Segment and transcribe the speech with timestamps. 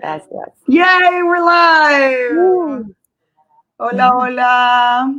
[0.00, 0.48] Gracias.
[0.66, 2.94] Yay, we're live.
[3.76, 5.14] Hola, hola.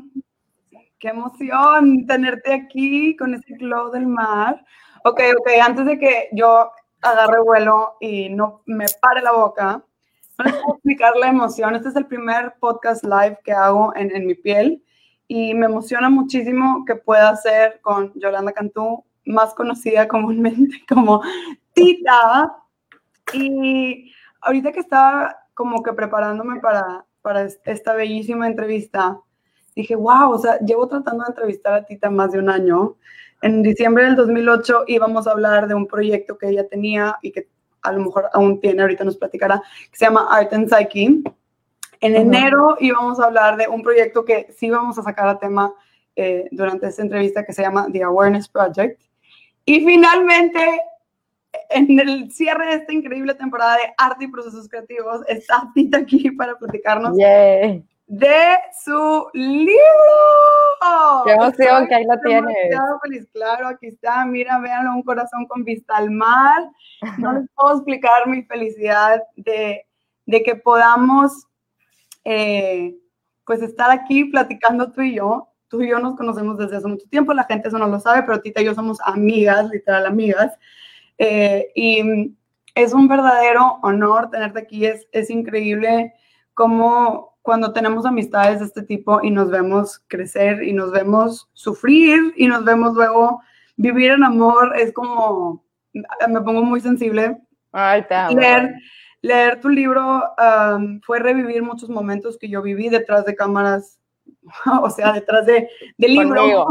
[0.98, 4.66] Qué emoción tenerte aquí con ese glow del mar.
[5.04, 9.84] Ok, ok, antes de que yo agarre vuelo y no me pare la boca,
[10.40, 11.76] no les puedo explicar la emoción.
[11.76, 14.84] Este es el primer podcast live que hago en, en mi piel
[15.28, 21.22] y me emociona muchísimo que pueda hacer con Yolanda Cantú, más conocida comúnmente como
[21.74, 22.58] Tita.
[23.34, 24.12] Y
[24.42, 29.20] ahorita que estaba como que preparándome para, para esta bellísima entrevista,
[29.76, 32.96] dije, wow, o sea, llevo tratando de entrevistar a Tita más de un año.
[33.42, 37.48] En diciembre del 2008 íbamos a hablar de un proyecto que ella tenía y que
[37.82, 41.24] a lo mejor aún tiene, ahorita nos platicará, que se llama Art and Psyche.
[42.00, 45.74] En enero íbamos a hablar de un proyecto que sí vamos a sacar a tema
[46.16, 49.02] eh, durante esta entrevista que se llama The Awareness Project.
[49.66, 50.82] Y finalmente
[51.74, 56.32] en el cierre de esta increíble temporada de arte y procesos creativos, está Tita aquí
[56.32, 57.16] para platicarnos
[58.12, 59.74] de su libro.
[61.24, 62.56] ¡Qué emoción que ahí lo tienes!
[63.02, 66.70] feliz, claro, aquí está, mira, véanlo, un corazón con vista al mar.
[67.18, 69.86] No les puedo explicar mi felicidad de,
[70.26, 71.48] de que podamos,
[72.26, 72.98] eh,
[73.46, 75.48] pues, estar aquí platicando tú y yo.
[75.70, 78.24] Tú y yo nos conocemos desde hace mucho tiempo, la gente eso no lo sabe,
[78.24, 80.52] pero Tita y yo somos amigas, literal amigas.
[81.24, 82.36] Eh, y
[82.74, 84.88] es un verdadero honor tenerte aquí.
[84.88, 86.14] Es, es increíble
[86.56, 92.34] cómo cuando tenemos amistades de este tipo y nos vemos crecer y nos vemos sufrir
[92.36, 93.42] y nos vemos luego
[93.78, 97.38] vivir en amor, es como, me pongo muy sensible.
[97.72, 98.40] Ay, te amo.
[98.40, 98.74] Leer,
[99.22, 104.00] leer tu libro um, fue revivir muchos momentos que yo viví detrás de cámaras,
[104.82, 106.68] o sea, detrás de, del libro.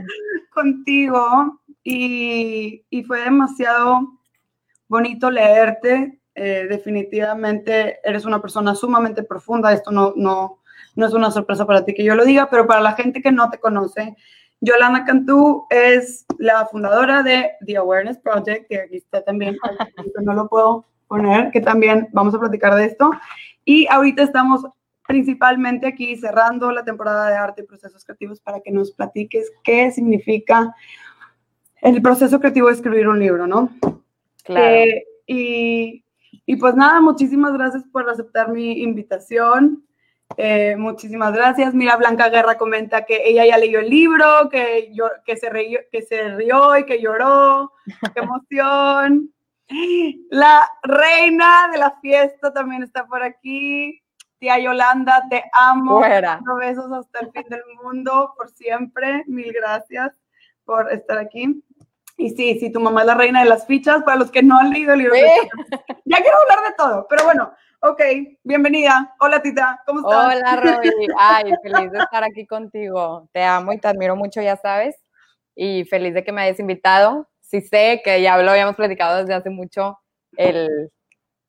[0.54, 1.59] Contigo.
[1.82, 4.00] Y, y fue demasiado
[4.88, 6.20] bonito leerte.
[6.34, 9.72] Eh, definitivamente eres una persona sumamente profunda.
[9.72, 10.60] Esto no, no,
[10.96, 13.32] no es una sorpresa para ti que yo lo diga, pero para la gente que
[13.32, 14.16] no te conoce,
[14.60, 19.56] Yolanda Cantú es la fundadora de The Awareness Project, que aquí está también,
[20.22, 23.10] no lo puedo poner, que también vamos a platicar de esto.
[23.64, 24.66] Y ahorita estamos
[25.06, 29.90] principalmente aquí cerrando la temporada de arte y procesos creativos para que nos platiques qué
[29.90, 30.74] significa
[31.82, 33.70] el proceso creativo de escribir un libro, ¿no?
[34.44, 34.66] Claro.
[34.66, 36.04] Eh, y,
[36.46, 39.84] y, pues nada, muchísimas gracias por aceptar mi invitación.
[40.36, 41.74] Eh, muchísimas gracias.
[41.74, 45.80] Mira, Blanca Guerra comenta que ella ya leyó el libro, que, yo, que, se, rió,
[45.90, 47.72] que se rió y que lloró.
[48.14, 49.32] ¡Qué emoción!
[50.30, 54.02] La reina de la fiesta también está por aquí.
[54.38, 55.98] Tía Yolanda, te amo.
[55.98, 56.40] Fuera.
[56.58, 59.24] Besos hasta el fin del mundo, por siempre.
[59.26, 60.12] Mil gracias
[60.64, 61.62] por estar aquí.
[62.20, 64.58] Y sí, sí, tu mamá es la reina de las fichas, para los que no
[64.58, 65.14] han leído el libro.
[66.04, 67.50] Ya quiero hablar de todo, pero bueno,
[67.80, 68.02] ok,
[68.44, 69.14] bienvenida.
[69.20, 70.36] Hola, Tita, ¿cómo estás?
[70.36, 70.90] Hola, Roby.
[71.18, 73.26] Ay, feliz de estar aquí contigo.
[73.32, 74.96] Te amo y te admiro mucho, ya sabes.
[75.56, 77.26] Y feliz de que me hayas invitado.
[77.40, 79.98] Sí sé que ya lo habíamos platicado desde hace mucho,
[80.36, 80.90] el,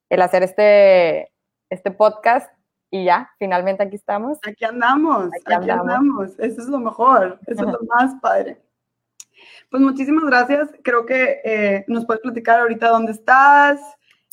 [0.08, 1.30] el hacer este,
[1.68, 2.50] este podcast.
[2.90, 4.38] Y ya, finalmente aquí estamos.
[4.48, 5.90] Aquí andamos, aquí, aquí andamos.
[5.90, 6.38] andamos.
[6.38, 8.58] Eso es lo mejor, eso es lo más padre.
[9.70, 10.70] Pues muchísimas gracias.
[10.82, 13.80] Creo que eh, nos puedes platicar ahorita dónde estás.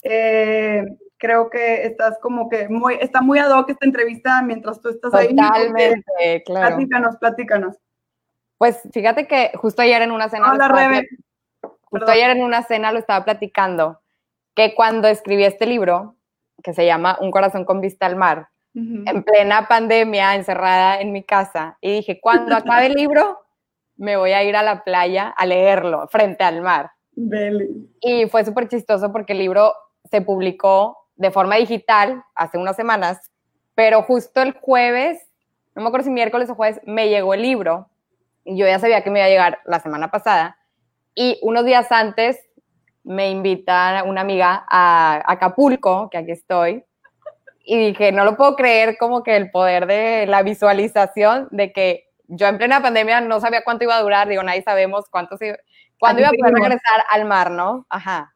[0.03, 0.85] Eh,
[1.17, 5.13] creo que estás como que muy, está muy ad hoc esta entrevista mientras tú estás
[5.13, 5.35] ahí.
[5.35, 6.75] Totalmente, claro.
[6.75, 7.75] Platícanos, platícanos.
[8.57, 10.51] Pues fíjate que justo ayer en una cena.
[10.51, 11.07] Hola, Rebe.
[11.83, 14.01] Justo ayer en una cena lo estaba platicando,
[14.53, 16.15] que cuando escribí este libro,
[16.61, 19.09] que se llama Un corazón con vista al mar, uh -huh.
[19.09, 23.39] en plena pandemia, encerrada en mi casa, y dije, cuando acabe el libro,
[23.99, 26.91] me voy a ir a la playa a leerlo frente al mar.
[27.11, 27.67] Dele.
[27.99, 29.73] Y fue súper chistoso porque el libro
[30.09, 33.29] se publicó de forma digital hace unas semanas,
[33.75, 35.19] pero justo el jueves,
[35.75, 37.89] no me acuerdo si miércoles o jueves, me llegó el libro
[38.45, 40.57] y yo ya sabía que me iba a llegar la semana pasada
[41.13, 42.39] y unos días antes
[43.03, 46.85] me invita una amiga a Acapulco, que aquí estoy,
[47.65, 52.08] y dije, no lo puedo creer como que el poder de la visualización de que
[52.29, 55.59] yo en plena pandemia no sabía cuánto iba a durar, digo, nadie sabemos cuánto se,
[55.99, 57.85] cuándo iba a poder regresar al mar, ¿no?
[57.89, 58.35] Ajá.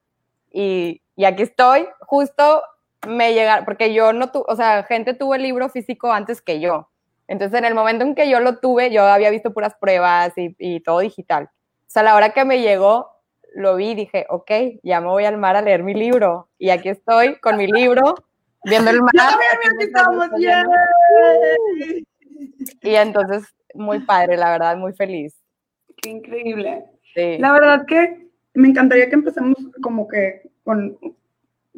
[0.51, 2.63] Y, y aquí estoy, justo
[3.07, 6.59] me llegaron, porque yo no tuve, o sea, gente tuvo el libro físico antes que
[6.59, 6.89] yo.
[7.27, 10.55] Entonces, en el momento en que yo lo tuve, yo había visto puras pruebas y,
[10.57, 11.49] y todo digital.
[11.53, 13.11] O sea, a la hora que me llegó,
[13.53, 14.51] lo vi y dije, ok,
[14.81, 16.49] ya me voy al mar a leer mi libro.
[16.57, 18.15] Y aquí estoy con mi libro,
[18.63, 19.11] viendo el mar.
[19.13, 20.63] Ya también, aquí estamos, yeah.
[22.81, 25.35] Y entonces muy padre, la verdad, muy feliz.
[26.01, 26.85] Qué increíble.
[27.13, 27.37] Sí.
[27.37, 30.97] La verdad que me encantaría que empecemos como que con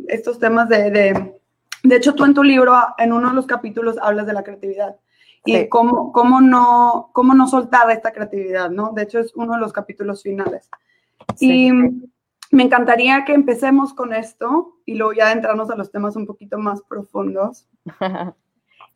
[0.07, 1.39] estos temas de, de,
[1.83, 4.95] de hecho, tú en tu libro, en uno de los capítulos, hablas de la creatividad
[5.45, 8.91] y cómo, cómo, no, cómo no soltar esta creatividad, ¿no?
[8.93, 10.69] De hecho, es uno de los capítulos finales.
[11.39, 11.71] Y
[12.51, 16.57] me encantaría que empecemos con esto y luego ya entrarnos a los temas un poquito
[16.57, 17.67] más profundos.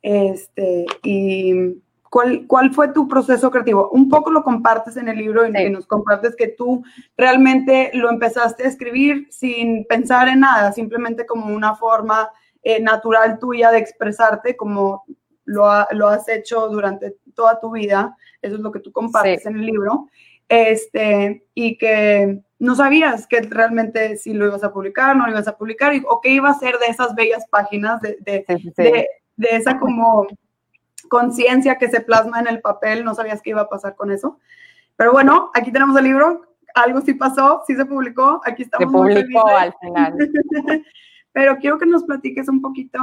[0.02, 3.88] este, y ¿cuál, ¿cuál fue tu proceso creativo?
[3.90, 6.84] Un poco lo compartes en el libro y, nos compartes que tú
[7.16, 12.30] realmente lo empezaste a escribir sin pensar en nada, simplemente como una forma
[12.62, 15.04] eh, natural tuya de expresarte como
[15.44, 18.16] lo, lo, has hecho durante toda tu vida.
[18.42, 20.08] Eso es lo que tú compartes en el libro.
[20.48, 25.46] Este, y que no sabías que realmente si lo ibas a publicar, no lo ibas
[25.46, 28.44] a publicar, o qué iba a ser de esas bellas páginas, de, de,
[28.76, 30.26] de, de esa como
[31.10, 34.38] conciencia que se plasma en el papel, no sabías qué iba a pasar con eso.
[34.96, 38.88] Pero bueno, aquí tenemos el libro, algo sí pasó, sí se publicó, aquí estamos.
[38.88, 40.14] Se publicó al final.
[41.32, 42.98] Pero quiero que nos platiques un poquito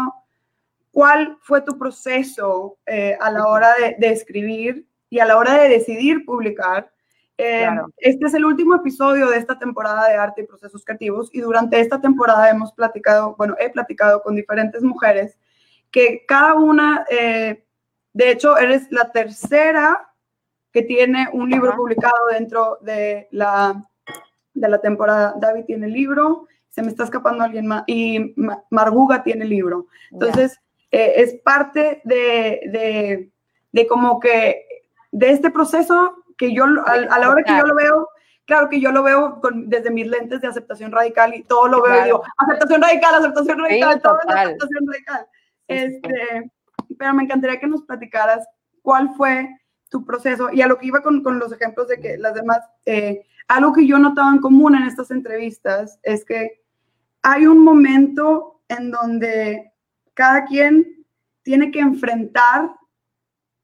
[0.92, 3.69] cuál fue tu proceso eh, a la hora
[4.00, 6.89] de, escribir y a la hora de decidir publicar.
[7.38, 7.68] Eh,
[7.98, 11.80] este es el último episodio de esta temporada de arte y procesos creativos y durante
[11.80, 15.38] esta temporada hemos platicado, bueno, he platicado con diferentes mujeres
[15.92, 17.63] que cada una, eh,
[18.18, 20.12] de hecho, eres la tercera
[20.72, 23.88] que tiene un libro publicado dentro de la,
[24.56, 25.36] de la temporada.
[25.38, 28.34] David tiene libro, se me está escapando alguien más, y
[28.72, 29.86] Marguga tiene libro.
[30.10, 30.60] Entonces,
[30.90, 33.31] eh, es parte de, de,
[33.72, 34.66] de, como que
[35.12, 38.10] de este proceso que yo, a, la hora que yo lo veo,
[38.46, 41.84] claro que yo lo veo con, desde mis lentes de aceptación radical y todo lo
[41.84, 45.28] veo y digo, aceptación radical, aceptación radical, todo es aceptación radical.
[45.68, 46.52] Este,
[46.98, 48.48] pero me encantaría que nos platicaras
[48.82, 49.50] cuál fue
[49.90, 50.50] tu proceso.
[50.52, 53.74] Y a lo que iba con, con los ejemplos de que las demás, eh, algo
[53.74, 56.62] que yo notaba en común en estas entrevistas es que
[57.22, 59.72] hay un momento en donde
[60.14, 61.06] cada quien
[61.44, 62.72] tiene que enfrentar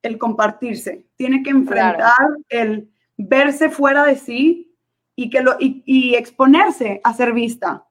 [0.01, 2.15] el compartirse, tiene que enfrentar
[2.49, 4.75] el verse fuera de sí
[5.15, 7.85] y, que lo, y, exponerse a ser vista.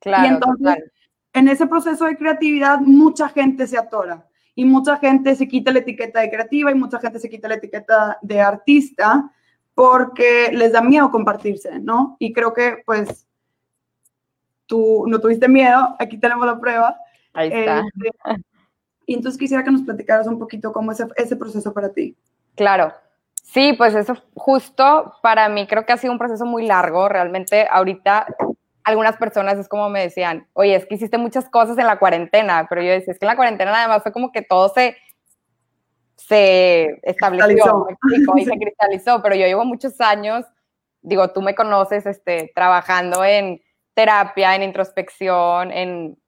[0.00, 0.92] Claro, y entonces,
[1.32, 4.27] en ese proceso de creatividad, mucha gente se atora
[4.58, 7.54] y mucha gente se quita la etiqueta de creativa y mucha gente se quita la
[7.54, 9.30] etiqueta de artista
[9.72, 12.16] porque les da miedo compartirse, ¿no?
[12.18, 13.28] Y creo que, pues,
[14.66, 16.96] tú no tuviste miedo, aquí tenemos la prueba.
[17.34, 17.84] Ahí está.
[17.86, 18.42] Este,
[19.06, 22.16] y entonces quisiera que nos platicaras un poquito cómo es ese proceso para ti.
[22.56, 22.92] Claro.
[23.40, 27.08] Sí, pues eso justo para mí creo que ha sido un proceso muy largo.
[27.08, 28.26] Realmente ahorita
[28.88, 32.66] algunas personas es como me decían, oye, es que hiciste muchas cosas en la cuarentena,
[32.70, 34.96] pero yo decía, es que en la cuarentena además fue como que todo se,
[36.16, 37.86] se estableció
[38.36, 40.46] y se cristalizó, pero yo llevo muchos años,
[41.02, 43.60] digo, tú me conoces, este, trabajando en
[43.92, 46.18] terapia, en introspección, en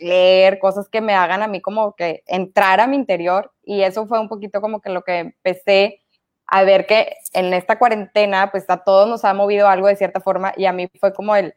[0.00, 4.06] leer cosas que me hagan a mí como que entrar a mi interior y eso
[4.08, 6.02] fue un poquito como que lo que empecé
[6.46, 10.20] a ver que en esta cuarentena pues a todos nos ha movido algo de cierta
[10.20, 11.54] forma y a mí fue como el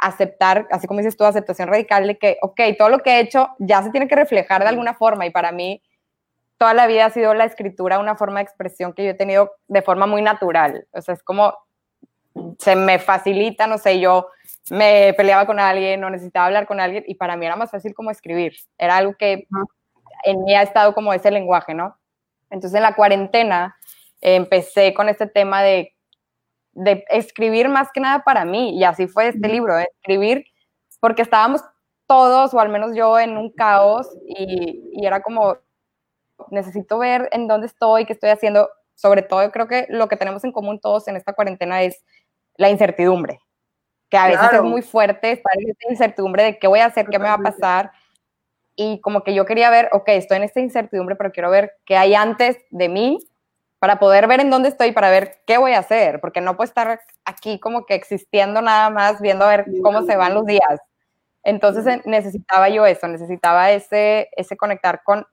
[0.00, 3.50] aceptar, así como dices tú, aceptación radical de que, ok, todo lo que he hecho
[3.58, 5.82] ya se tiene que reflejar de alguna forma y para mí
[6.58, 9.52] toda la vida ha sido la escritura una forma de expresión que yo he tenido
[9.68, 11.54] de forma muy natural, o sea, es como
[12.58, 14.28] se me facilita, no sé, yo
[14.70, 17.94] me peleaba con alguien o necesitaba hablar con alguien y para mí era más fácil
[17.94, 18.54] como escribir.
[18.78, 19.46] Era algo que
[20.24, 21.96] en mí ha estado como ese lenguaje, ¿no?
[22.50, 23.76] Entonces en la cuarentena
[24.20, 25.94] empecé con este tema de,
[26.72, 30.44] de escribir más que nada para mí y así fue este libro, escribir
[31.00, 31.62] porque estábamos
[32.06, 35.56] todos o al menos yo en un caos y, y era como
[36.50, 38.68] necesito ver en dónde estoy, qué estoy haciendo.
[38.94, 42.04] Sobre todo creo que lo que tenemos en común todos en esta cuarentena es
[42.56, 43.40] la incertidumbre
[44.10, 47.06] que a veces es muy fuerte estar en esa incertidumbre de qué voy a hacer,
[47.06, 47.92] qué me va a pasar.
[48.74, 51.96] Y como que yo quería ver, ok, estoy en esta incertidumbre, pero quiero ver qué
[51.96, 53.18] hay antes de mí
[53.80, 56.68] para poder ver en dónde estoy, para ver qué voy a hacer, porque no puedo
[56.68, 60.80] estar aquí como que existiendo nada más, viendo a ver cómo se van los días.
[61.42, 65.26] Entonces necesitaba yo eso, necesitaba ese, ese conectar con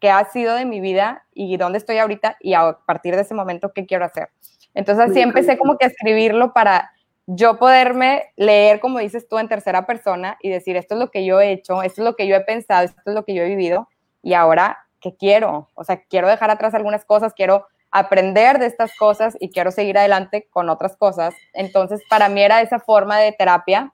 [0.00, 3.34] qué ha sido de mi vida y dónde estoy ahorita y a partir de ese
[3.34, 4.28] momento qué quiero hacer.
[4.72, 6.92] Entonces así empecé como que a escribirlo para
[7.26, 11.24] yo poderme leer, como dices tú, en tercera persona y decir, esto es lo que
[11.24, 13.42] yo he hecho, esto es lo que yo he pensado, esto es lo que yo
[13.42, 13.88] he vivido
[14.22, 15.68] y ahora, ¿qué quiero?
[15.74, 19.96] O sea, quiero dejar atrás algunas cosas, quiero aprender de estas cosas y quiero seguir
[19.96, 21.32] adelante con otras cosas.
[21.52, 23.92] Entonces, para mí era esa forma de terapia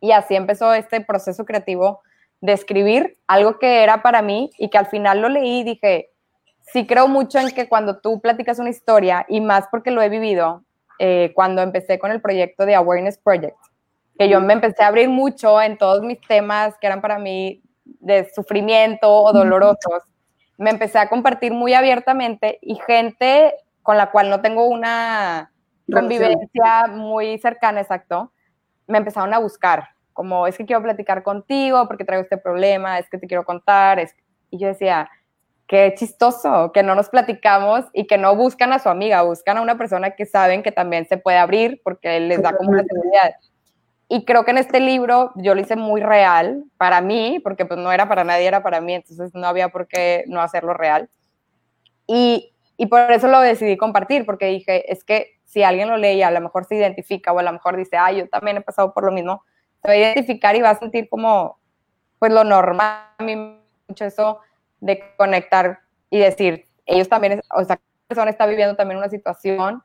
[0.00, 2.00] y así empezó este proceso creativo
[2.40, 6.10] de escribir algo que era para mí y que al final lo leí y dije,
[6.72, 10.08] sí creo mucho en que cuando tú platicas una historia y más porque lo he
[10.08, 10.64] vivido,
[10.98, 13.56] eh, cuando empecé con el proyecto de Awareness Project,
[14.18, 17.62] que yo me empecé a abrir mucho en todos mis temas que eran para mí
[17.84, 20.02] de sufrimiento o dolorosos,
[20.58, 25.50] me empecé a compartir muy abiertamente y gente con la cual no tengo una
[25.90, 28.32] convivencia muy cercana, exacto,
[28.86, 33.08] me empezaron a buscar, como es que quiero platicar contigo porque traigo este problema, es
[33.08, 34.14] que te quiero contar, es...
[34.50, 35.08] y yo decía,
[35.68, 39.62] qué chistoso que no nos platicamos y que no buscan a su amiga, buscan a
[39.62, 43.34] una persona que saben que también se puede abrir porque les da como una seguridad.
[44.08, 47.78] Y creo que en este libro yo lo hice muy real para mí, porque pues
[47.78, 51.10] no era para nadie, era para mí, entonces no había por qué no hacerlo real.
[52.06, 56.12] Y, y por eso lo decidí compartir, porque dije, es que si alguien lo lee
[56.12, 58.60] y a lo mejor se identifica o a lo mejor dice, ah, yo también he
[58.62, 59.42] pasado por lo mismo,
[59.82, 61.58] se va a identificar y va a sentir como,
[62.18, 63.36] pues lo normal, a mí
[63.88, 64.40] mucho eso
[64.80, 69.82] de conectar y decir, ellos también, o sea, persona está viviendo también una situación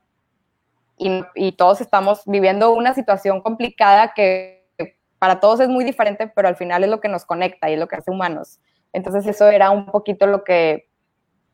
[0.98, 4.64] y, y, todos estamos viviendo una situación complicada que
[5.20, 7.80] para todos es muy diferente, pero al final es lo que nos conecta y es
[7.80, 8.60] lo que hace humanos.
[8.92, 10.90] Entonces eso era un poquito lo que,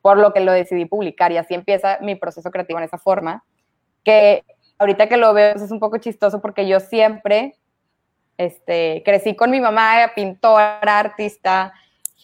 [0.01, 3.43] por lo que lo decidí publicar y así empieza mi proceso creativo en esa forma,
[4.03, 4.43] que
[4.79, 7.58] ahorita que lo veo pues, es un poco chistoso porque yo siempre
[8.38, 11.74] este, crecí con mi mamá, pintora, artista,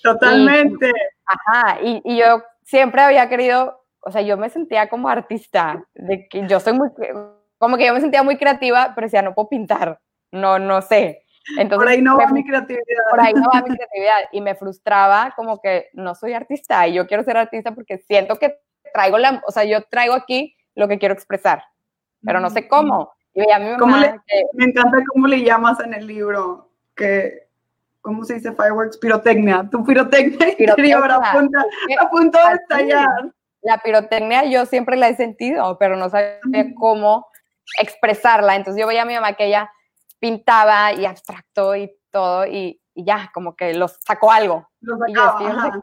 [0.01, 0.91] Totalmente.
[1.25, 6.27] ajá, y, y, yo siempre había querido, o sea, yo me sentía como artista, de
[6.27, 6.89] que yo soy muy,
[7.57, 9.99] como que yo me sentía muy creativa, pero decía, no puedo pintar,
[10.31, 11.23] no, no sé.
[11.57, 13.03] Entonces, por ahí no va mi creatividad.
[13.09, 14.17] Por ahí no va mi creatividad.
[14.31, 18.35] Y me frustraba como que no soy artista y yo quiero ser artista porque siento
[18.37, 18.59] que
[18.93, 21.63] traigo la, o sea, yo traigo aquí lo que quiero expresar,
[22.23, 23.11] pero no sé cómo.
[23.33, 27.47] Y a mi mamá, le, que, me encanta cómo le llamas en el libro, que
[28.01, 28.97] ¿cómo se dice fireworks?
[28.97, 29.67] Pirotecnia.
[29.71, 31.59] Tu pirotecnia, interior a punto,
[31.99, 33.34] a punto de estallar.
[33.65, 36.39] La pirotecnia yo siempre la he sentido, pero no sabía
[36.77, 37.27] cómo
[37.81, 38.55] expresarla.
[38.55, 39.71] Entonces yo veía a mi mamá que ella
[40.19, 44.69] pintaba y abstracto y todo y, y ya, como que lo sacó algo.
[44.81, 45.79] Lo sacaba, yo, yo, no sé,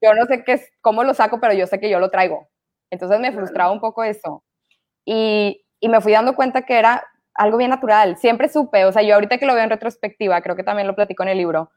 [0.00, 2.48] yo, no sé, qué es, cómo lo saco, pero yo sé que yo lo traigo.
[2.90, 4.42] Entonces me frustraba un poco eso.
[5.04, 7.04] Y, y me fui dando cuenta que era
[7.34, 8.16] algo bien natural.
[8.16, 10.96] Siempre supe, o sea, yo ahorita que lo veo en retrospectiva, creo que también lo
[10.96, 11.70] platico en el libro,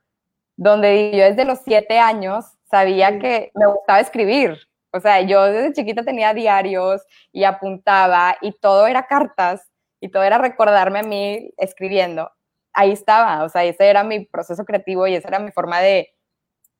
[0.55, 4.70] donde yo desde los siete años sabía que me gustaba escribir.
[4.91, 9.69] O sea, yo desde chiquita tenía diarios y apuntaba y todo era cartas
[9.99, 12.31] y todo era recordarme a mí escribiendo.
[12.73, 16.09] Ahí estaba, o sea, ese era mi proceso creativo y esa era mi forma de,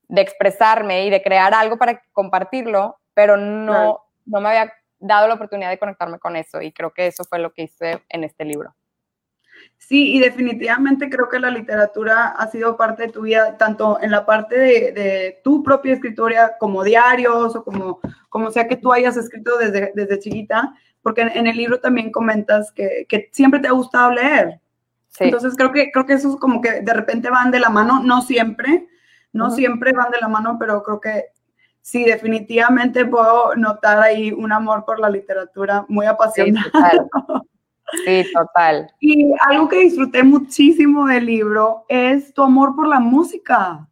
[0.08, 5.34] de expresarme y de crear algo para compartirlo, pero no, no me había dado la
[5.34, 8.46] oportunidad de conectarme con eso y creo que eso fue lo que hice en este
[8.46, 8.76] libro.
[9.88, 14.12] Sí, y definitivamente creo que la literatura ha sido parte de tu vida, tanto en
[14.12, 18.94] la parte de, de tu propia escritura, como diarios o como, como sea que tú
[18.94, 23.60] hayas escrito desde, desde chiquita, porque en, en el libro también comentas que, que, siempre
[23.60, 24.62] te ha gustado leer.
[25.10, 25.26] Sí.
[25.26, 28.02] Entonces creo que, creo que eso es como que de repente van de la mano,
[28.02, 28.88] no siempre,
[29.34, 29.56] no uh -huh.
[29.56, 31.26] siempre van de la mano, pero creo que
[31.82, 36.70] sí, definitivamente puedo notar ahí un amor por la literatura muy apasionado.
[36.72, 37.48] Sí.
[38.06, 38.92] Sí, total.
[39.00, 43.88] Y algo que disfruté muchísimo del libro es tu amor por la música.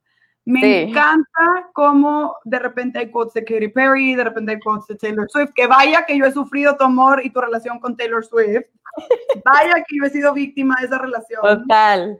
[0.46, 0.74] Me sí.
[0.90, 5.30] encanta cómo de repente hay quotes de Katy Perry, de repente hay quotes de Taylor
[5.30, 5.52] Swift.
[5.56, 8.66] Que vaya que yo he sufrido tu amor y tu relación con Taylor Swift.
[9.46, 11.42] Vaya que yo he sido víctima de esa relación.
[11.42, 12.20] Total.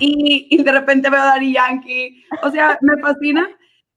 [0.00, 2.24] Y, y de repente veo a Daddy Yankee.
[2.42, 3.48] O sea, me fascina.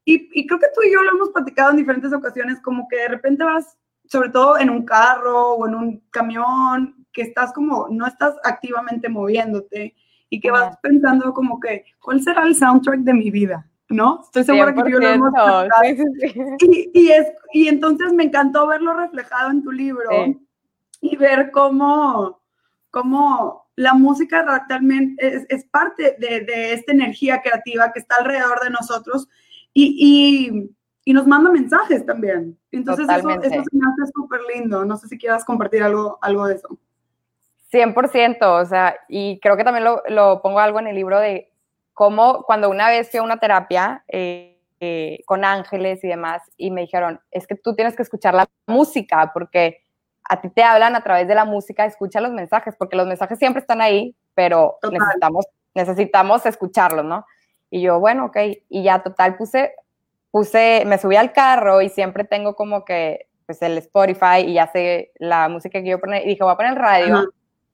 [0.04, 2.98] Y, y, creo que tú y yo lo hemos platicado en diferentes ocasiones, como que
[2.98, 7.88] de repente vas, sobre todo en un carro o en un camión, que estás como,
[7.90, 9.96] no estás activamente moviéndote
[10.30, 13.68] y que vas pensando como que, ¿cuál será el soundtrack de mi vida?
[13.90, 14.22] ¿No?
[14.24, 15.34] Estoy segura que yo lo hemos
[15.82, 16.04] sí, sí,
[16.60, 16.92] sí.
[16.94, 20.10] Y, y, es, y entonces me encantó verlo reflejado en tu libro
[21.02, 22.40] y ver cómo,
[22.90, 28.62] cómo la música realmente es, es parte de, de, esta energía creativa que está alrededor
[28.64, 29.28] de nosotros
[29.74, 30.72] y, y,
[31.04, 32.58] y nos manda mensajes también.
[32.72, 34.86] Entonces eso, eso, se me hace súper lindo.
[34.86, 36.78] No sé si quieras compartir algo, algo de eso.
[37.72, 41.52] 100%, o sea, y creo que también lo, lo, pongo algo en el libro de
[41.94, 46.72] cómo cuando una vez fui a una terapia eh, eh, con ángeles y demás, y
[46.72, 49.84] me dijeron, es que tú tienes que escuchar la música, porque
[50.30, 53.40] a ti te hablan a través de la música, escucha los mensajes, porque los mensajes
[53.40, 57.26] siempre están ahí, pero necesitamos, necesitamos escucharlos, ¿no?
[57.70, 58.38] Y yo, bueno, ok,
[58.70, 59.74] y ya total puse,
[60.30, 64.68] puse, me subí al carro y siempre tengo como que, pues el Spotify y ya
[64.68, 67.16] sé la música que yo poner, y dije, voy a poner el radio.
[67.16, 67.26] Ajá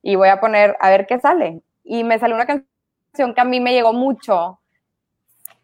[0.08, 1.60] y voy a poner a ver qué sale.
[1.84, 4.58] Y me salió una canción que a mí me llegó mucho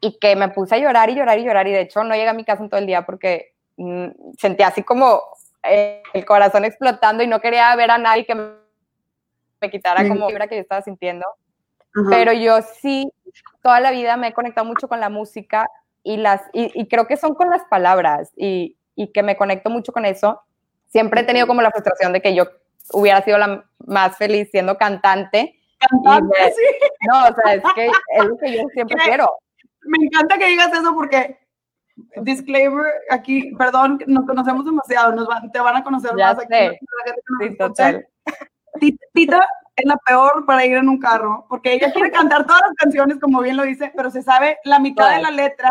[0.02, 1.66] y que me puse a llorar y llorar y llorar.
[1.66, 4.66] Y de hecho no llegué a mi casa en todo el día porque mmm, sentía
[4.66, 5.22] así como
[5.62, 10.46] eh, el corazón explotando y no quería ver a nadie que me, quitara como vibra
[10.46, 11.24] que yo estaba sintiendo.
[12.10, 13.10] pero yo sí,
[13.62, 15.70] toda la vida me he conectado mucho con la música
[16.02, 19.90] y, las, y, creo que son con las palabras y, y, que me conecto mucho
[19.90, 20.42] con eso.
[20.88, 22.44] Siempre he tenido como la frustración de que yo
[22.92, 25.60] hubiera sido la más feliz siendo cantante.
[25.78, 26.86] Cantante, sí.
[27.08, 29.28] No, o sea, es que es lo que yo siempre quiero.
[29.82, 31.38] Me encanta que digas eso porque
[32.16, 36.78] disclaimer aquí, perdón, nos conocemos demasiado, nos te van a conocer más aquí.
[37.40, 38.06] Sí, total.
[39.12, 42.74] Tita es la peor para ir en un carro, porque ella quiere cantar todas las
[42.74, 45.70] canciones, como bien lo dice, pero se sabe la mitad de la letra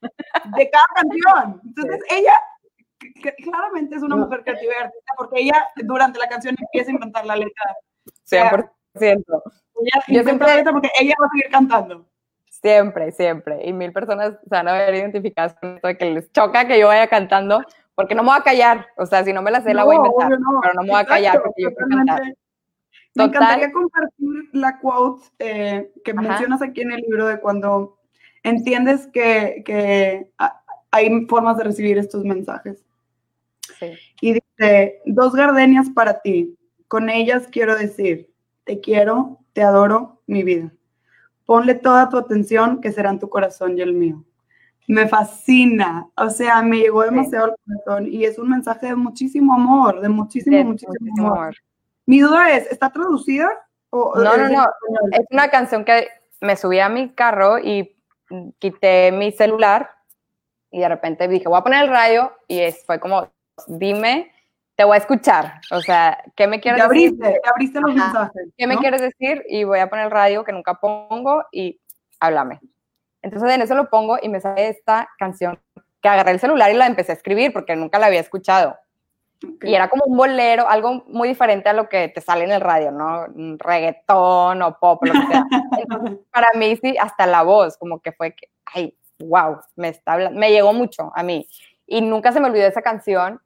[0.00, 1.60] de cada canción.
[1.64, 2.32] Entonces, ella
[3.42, 7.26] claramente es una mujer creativa y artista, porque ella durante la canción empieza a inventar
[7.26, 7.76] la letra.
[8.28, 8.72] 100%.
[8.94, 12.06] Ella Yo siempre la letra porque ella va a seguir cantando.
[12.50, 13.60] Siempre, siempre.
[13.64, 16.78] Y mil personas se van a ver identificadas con esto de que les choca que
[16.80, 17.62] yo vaya cantando,
[17.94, 18.86] porque no me voy a callar.
[18.96, 20.28] O sea, si no me la sé, la voy a inventar.
[20.28, 22.22] Pero no me voy a callar porque yo quiero cantar.
[23.14, 27.98] Me encantaría compartir la quote eh, que mencionas aquí en el libro de cuando
[28.42, 30.30] entiendes que, que
[30.90, 32.84] hay formas de recibir estos mensajes.
[33.78, 33.92] Sí.
[34.20, 36.56] Y dice, dos gardenias para ti.
[36.88, 38.32] Con ellas quiero decir,
[38.64, 40.72] te quiero, te adoro, mi vida.
[41.46, 44.24] Ponle toda tu atención que serán tu corazón y el mío.
[44.86, 49.54] Me fascina, o sea, me llegó demasiado al corazón y es un mensaje de muchísimo
[49.54, 51.56] amor, de muchísimo, muchísimo, amor.
[52.06, 53.50] Mi duda es, ¿está traducida?
[53.90, 54.66] O, no, no, no.
[55.12, 56.08] Es una canción que
[56.40, 57.96] me subí a mi carro y
[58.58, 59.90] quité mi celular
[60.70, 63.28] y de repente dije, voy a poner el radio y fue como,
[63.66, 64.32] dime,
[64.76, 65.60] te voy a escuchar.
[65.70, 67.18] O sea, ¿qué me quieres decir?
[67.18, 68.48] Te abriste los mensajes.
[68.56, 69.44] ¿Qué me quieres decir?
[69.48, 71.80] Y voy a poner el radio que nunca pongo y
[72.20, 72.60] háblame.
[73.22, 75.58] Entonces en eso lo pongo y me sale esta canción
[76.00, 78.76] que agarré el celular y la empecé a escribir porque nunca la había escuchado.
[79.62, 82.60] Y era como un bolero, algo muy diferente a lo que te sale en el
[82.60, 83.26] radio, ¿no?
[83.58, 85.44] Reggaetón o pop, lo que sea.
[85.78, 90.14] Entonces, para mí sí, hasta la voz, como que fue que, ay, wow, me está
[90.14, 91.48] hablando, me llegó mucho a mí.
[91.86, 93.40] Y nunca se me olvidó esa canción.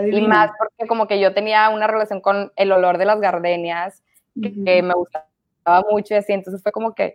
[0.00, 4.02] Y más porque como que yo tenía una relación con el olor de las gardenias,
[4.40, 7.14] que, me gustaba mucho y así, entonces fue como que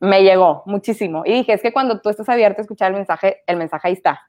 [0.00, 1.22] me llegó muchísimo.
[1.24, 3.94] Y dije, es que cuando tú estás abierto a escuchar el mensaje, el mensaje ahí
[3.94, 4.28] está.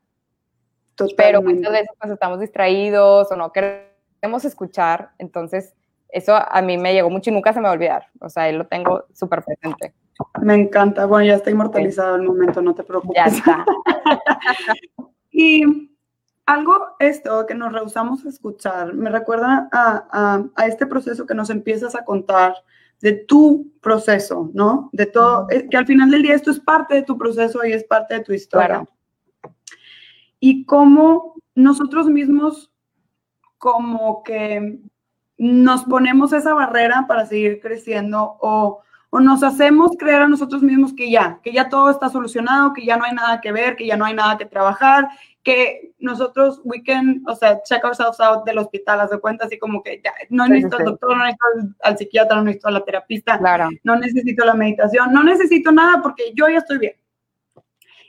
[1.15, 5.75] Pero muchas veces pues estamos distraídos o no queremos escuchar, entonces
[6.09, 8.49] eso a mí me llegó mucho y nunca se me va a olvidar, o sea,
[8.49, 9.93] él lo tengo súper presente.
[10.41, 13.15] Me encanta, bueno, ya está inmortalizado el momento, no te preocupes.
[13.15, 13.65] Ya está.
[15.31, 15.91] y
[16.47, 21.49] algo esto que nos rehusamos a escuchar, me recuerda a, a, este proceso que nos
[21.49, 22.55] empiezas a contar
[23.01, 24.89] de tu proceso, ¿no?
[24.93, 27.73] De todo, eh, que al final del día esto es parte de tu proceso y
[27.73, 28.87] es parte de tu historia.
[30.39, 32.71] Y cómo nosotros mismos
[33.57, 34.79] como que
[35.37, 40.93] nos ponemos esa barrera para seguir creciendo o, o, nos hacemos creer a nosotros mismos
[40.93, 43.87] que ya, que ya todo está solucionado, que ya no hay nada que ver, que
[43.87, 45.07] ya no hay nada que trabajar,
[45.43, 49.57] que nosotros, we can, o sea, check ourselves out del hospital, haz de cuenta, así
[49.57, 52.83] como que ya, no necesito al doctor, no necesito al, psiquiatra, no necesito a la
[52.83, 53.39] terapista,
[53.83, 56.95] no necesito la meditación, no necesito nada porque yo ya estoy bien.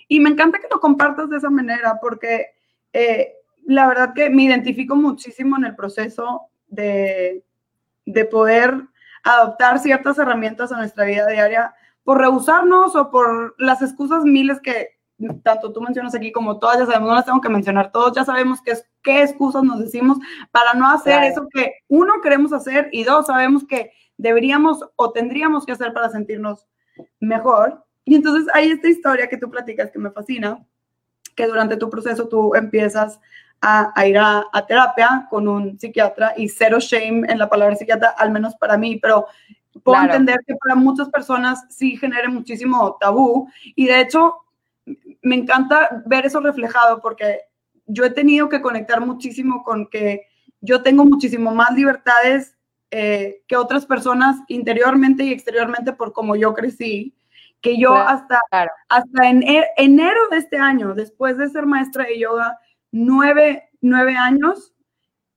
[0.09, 2.47] Y me encanta que lo compartas de esa manera porque
[2.93, 3.35] eh,
[3.67, 7.45] la verdad que me identifico muchísimo en el proceso de,
[8.05, 8.83] de poder
[9.23, 14.99] adoptar ciertas herramientas a nuestra vida diaria por rehusarnos o por las excusas miles que
[15.43, 18.25] tanto tú mencionas aquí como todas ya sabemos, no las tengo que mencionar, todos ya
[18.25, 20.19] sabemos qué, qué excusas nos decimos
[20.53, 25.67] para no hacer eso que uno queremos hacer y dos sabemos que deberíamos o tendríamos
[25.67, 26.67] que hacer para sentirnos
[27.21, 27.85] mejor.
[28.05, 30.65] Y entonces hay esta historia que tú platicas que me fascina,
[31.37, 33.21] que durante tu proceso tú empiezas
[33.61, 38.31] a, ir a, terapia con un psiquiatra y cero shame en la palabra psiquiatra, al
[38.31, 39.27] menos para mí, pero
[39.83, 43.49] puedo entender que para muchas personas sí genere muchísimo tabú.
[43.75, 44.37] Y de hecho
[45.23, 47.41] me encanta ver eso reflejado porque
[47.87, 50.27] yo he tenido que conectar muchísimo con que
[50.61, 52.57] yo tengo muchísimo más libertades
[52.91, 57.15] eh, que otras personas interiormente y exteriormente por cómo yo crecí
[57.61, 58.41] que yo hasta,
[58.89, 62.57] hasta en e, enero de este año, después de ser maestra de yoga,
[62.91, 64.75] nueve, nueve años,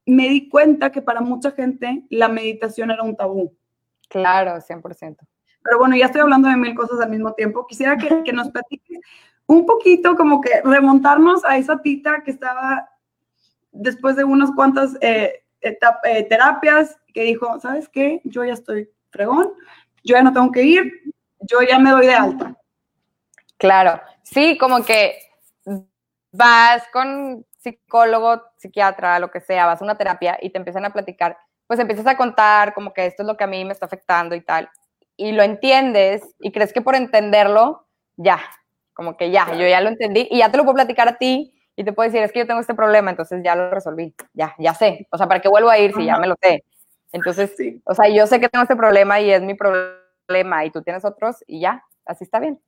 [0.05, 3.55] me di cuenta que para mucha gente la meditación era un tabú.
[4.09, 5.17] Claro, 100%.
[5.63, 7.67] Pero bueno, ya estoy hablando de mil cosas al mismo tiempo.
[7.67, 8.99] Quisiera que, que nos platiques
[9.45, 12.89] un poquito, como que remontarnos a esa tita que estaba
[13.71, 18.21] después de unas cuantas eh, eh, terapias, que dijo, ¿sabes qué?
[18.23, 19.51] Yo ya estoy fregón,
[20.03, 22.57] yo ya no tengo que ir, yo ya me doy de alta.
[23.57, 25.15] Claro, sí, como que
[26.31, 30.93] vas con psicólogo, psiquiatra, lo que sea, vas a una terapia y te empiezan a
[30.93, 33.85] platicar, pues empiezas a contar como que esto es lo que a mí me está
[33.85, 34.69] afectando y tal.
[35.17, 37.85] y lo entiendes y crees que por entenderlo,
[38.17, 38.39] ya,
[38.93, 41.53] como que ya, yo ya lo entendí y ya te lo puedo platicar a ti
[41.75, 44.55] y te puedo decir, es que yo tengo este problema, entonces ya lo resolví, ya,
[44.57, 45.07] ya sé.
[45.11, 46.63] O sea, ¿para qué vuelvo a ir si ya me lo sé?
[47.11, 47.81] Entonces, sí.
[47.85, 51.05] o sea, yo sé que tengo este problema y es mi problema y tú tienes
[51.05, 52.59] otros y ya, así está bien.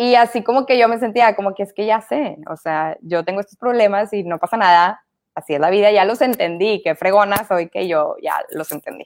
[0.00, 2.96] Y así como que yo me sentía como que es que ya sé, o sea,
[3.02, 6.80] yo tengo estos problemas y no pasa nada, así es la vida, ya los entendí,
[6.84, 9.04] qué fregona soy que yo ya los entendí.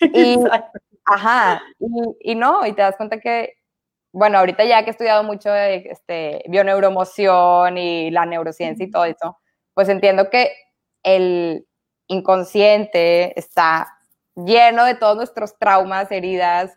[0.14, 0.36] Y,
[1.04, 3.54] ajá, y, y, no, y te das cuenta que,
[4.12, 9.04] bueno, ahorita ya que he estudiado mucho de este, bioneuromoción y la neurociencia y todo
[9.04, 9.38] eso,
[9.74, 10.52] pues entiendo que
[11.02, 11.66] el
[12.08, 13.88] inconsciente está
[14.36, 16.76] lleno de todos nuestros traumas, heridas,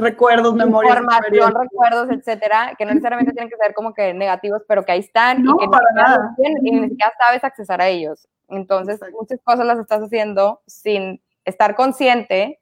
[0.00, 4.84] recuerdos, memorias, información, recuerdos, etcétera, que no necesariamente tienen que ser como que negativos, pero
[4.84, 8.28] que ahí están y que para y ni siquiera sabes accesar a ellos.
[8.48, 12.60] Entonces, muchas cosas las estás haciendo sin estar consciente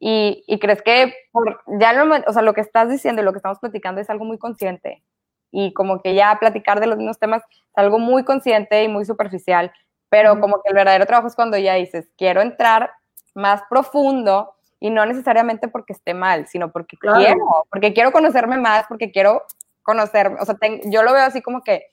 [0.00, 3.32] y, y crees que por, ya lo, o sea, lo que estás diciendo y lo
[3.32, 5.02] que estamos platicando es algo muy consciente.
[5.50, 9.04] Y como que ya platicar de los mismos temas es algo muy consciente y muy
[9.04, 9.72] superficial,
[10.08, 12.92] pero como que el verdadero trabajo es cuando ya dices, quiero entrar
[13.34, 18.86] más profundo y no necesariamente porque esté mal, sino porque quiero, porque quiero conocerme más,
[18.88, 19.44] porque quiero
[19.82, 21.86] conocerme, o sea, yo lo veo así como que,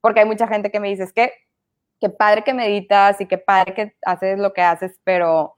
[0.00, 1.32] porque hay mucha gente que me dice, es que,
[2.00, 5.54] qué padre que meditas y qué padre que haces lo que haces, pero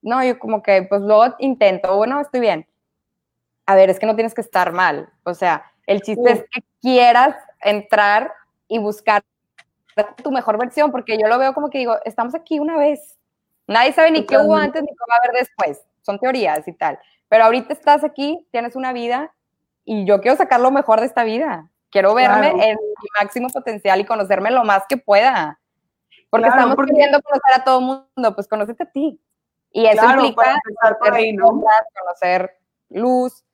[0.00, 2.66] no, yo como que, pues luego intento, bueno, estoy bien.
[3.66, 6.62] A ver, es que no tienes que estar mal, o sea, el chiste es que
[6.80, 8.32] quieras entrar
[8.68, 9.22] y buscar
[10.22, 13.18] tu mejor versión, porque yo lo veo como que digo, estamos aquí una vez,
[13.66, 16.72] nadie sabe ni qué hubo antes ni qué va a haber después son teorías y
[16.72, 16.98] tal.
[17.28, 19.34] Pero ahorita estás aquí, tienes una vida
[19.84, 21.70] y yo quiero sacar lo mejor de esta vida.
[21.90, 25.58] Quiero verme en mi máximo potencial y conocerme lo más que pueda.
[26.30, 29.20] Porque estamos queriendo conocer a todo mundo, pues conócete a ti.
[29.72, 30.60] Y eso implica
[31.98, 32.58] conocer
[32.90, 33.44] luz,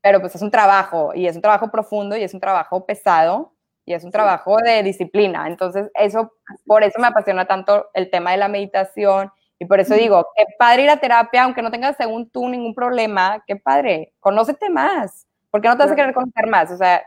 [0.00, 3.52] pero pues es un trabajo y es un trabajo profundo y es un trabajo pesado
[3.84, 5.46] y es un trabajo de disciplina.
[5.48, 6.32] Entonces, eso,
[6.66, 10.46] por eso me apasiona tanto el tema de la meditación y por eso digo, qué
[10.58, 15.26] padre ir a terapia, aunque no tengas según tú ningún problema, qué padre, conócete más.
[15.50, 16.70] ¿Por qué no te vas a querer conocer más?
[16.70, 17.02] O sea,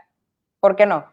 [0.60, 1.04] ¿por qué no?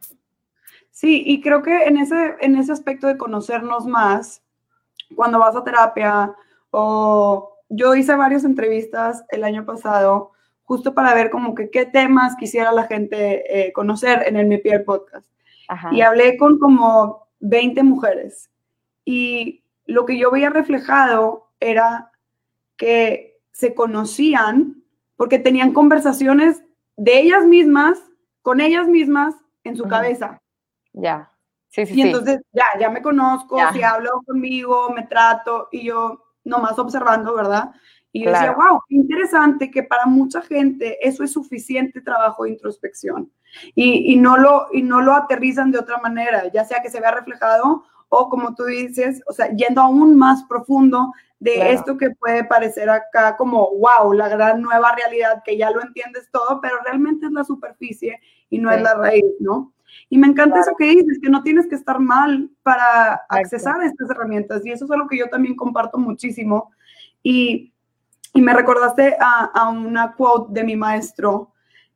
[0.91, 4.43] Sí, y creo que en ese, en ese aspecto de conocernos más,
[5.15, 6.31] cuando vas a terapia
[6.69, 12.35] o yo hice varias entrevistas el año pasado justo para ver como que qué temas
[12.35, 15.25] quisiera la gente eh, conocer en el Mi Piel Podcast.
[15.91, 18.51] Y hablé con como 20 mujeres.
[19.05, 22.11] Y lo que yo veía reflejado era
[22.77, 24.83] que se conocían
[25.15, 26.63] porque tenían conversaciones
[26.97, 27.99] de ellas mismas,
[28.41, 30.41] con ellas mismas, en su cabeza.
[30.93, 31.31] Ya.
[31.69, 36.21] Sí, sí, y entonces ya, ya me conozco, si hablo conmigo, me trato y yo
[36.43, 37.71] nomás observando, ¿verdad?
[38.11, 42.49] Y yo decía, wow, qué interesante que para mucha gente eso es suficiente trabajo de
[42.49, 43.31] introspección
[43.73, 46.99] y, y, no lo, y no lo aterrizan de otra manera, ya sea que se
[46.99, 52.09] vea reflejado o como tú dices, o sea, yendo aún más profundo de esto que
[52.11, 56.75] puede parecer acá como, wow, la gran nueva realidad, que ya lo entiendes todo, pero
[56.83, 58.19] realmente es la superficie
[58.49, 59.71] y no es la raíz, ¿no?
[60.09, 63.85] Y me encanta eso que dices, que no tienes que estar mal para accesar a
[63.85, 64.65] estas herramientas.
[64.65, 66.71] Y eso es algo que yo también comparto muchísimo.
[67.23, 67.73] Y,
[68.33, 71.53] y me recordaste a, a, una quote de mi maestro,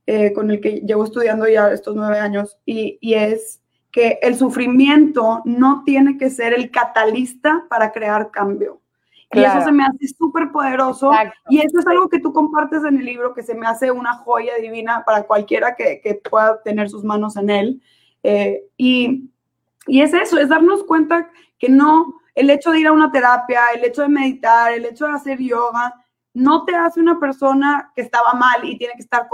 [0.07, 3.61] eh, con el que llevo estudiando ya estos nueve años, y, y es,
[3.95, 8.81] que el sufrimiento no tiene que ser el catalista para crear cambio.
[9.31, 11.13] Y eso se me hace súper poderoso.
[11.47, 14.15] Y eso es algo que tú compartes en el libro, que se me hace una
[14.15, 17.81] joya divina para cualquiera que, que pueda tener sus manos en él.
[18.21, 19.29] Eh, y,
[19.87, 23.61] y es eso, es darnos cuenta que no, el hecho de ir a una terapia,
[23.73, 25.93] el hecho de meditar, el hecho de hacer yoga,
[26.33, 29.29] no te hace una persona que estaba mal y tiene que estar,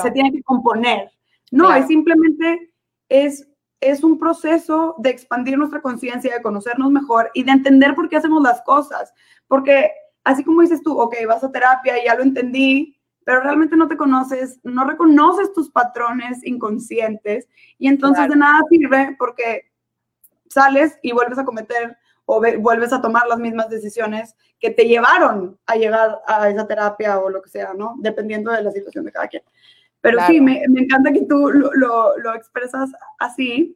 [0.00, 1.10] se tiene que componer.
[1.50, 2.70] No, es simplemente,
[3.08, 3.48] es
[3.90, 8.16] es un proceso de expandir nuestra conciencia, de conocernos mejor y de entender por qué
[8.16, 9.12] hacemos las cosas.
[9.46, 9.90] Porque
[10.24, 13.88] así como dices tú, ok, vas a terapia y ya lo entendí, pero realmente no
[13.88, 19.72] te conoces, no reconoces tus patrones inconscientes y entonces de nada sirve porque
[20.48, 25.58] sales y vuelves a cometer o vuelves a tomar las mismas decisiones que te llevaron
[25.66, 27.96] a llegar a esa terapia o lo que sea, ¿no?
[27.98, 29.42] Dependiendo de la situación de cada quien.
[30.04, 33.74] Pero sí, me, me, encanta que tú lo, lo, lo, expresas así.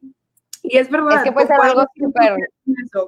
[0.63, 1.17] Y es verdad.
[1.17, 2.37] Es que puede ser algo súper...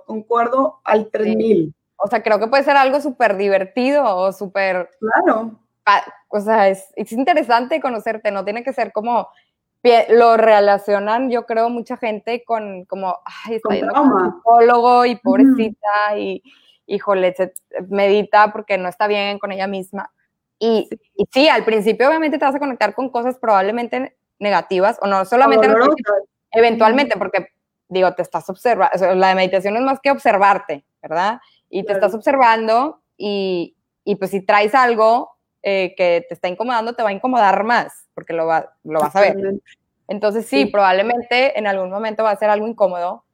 [0.07, 1.75] Concuerdo al 3000.
[1.97, 4.89] O sea, creo que puede ser algo súper divertido o súper...
[4.99, 5.61] Claro.
[6.29, 9.29] O sea, es, es interesante conocerte, no tiene que ser como
[10.09, 16.17] lo relacionan, yo creo, mucha gente con como, ay, está yendo un psicólogo y pobrecita
[16.17, 16.43] y,
[16.87, 17.53] híjole, se
[17.89, 20.11] medita porque no está bien con ella misma.
[20.61, 20.89] Y
[21.21, 25.27] y sí, al principio obviamente te vas a conectar con cosas probablemente negativas, o no
[25.27, 25.69] solamente
[26.51, 27.49] eventualmente, porque
[27.89, 31.39] digo, te estás observando, la meditación es más que observarte, ¿verdad?
[31.69, 36.95] Y te estás observando y, y, pues si traes algo eh, que te está incomodando,
[36.95, 39.37] te va a incomodar más, porque lo, va, lo vas a ver.
[40.09, 43.25] Entonces sí, probablemente en algún momento va a ser algo incómodo,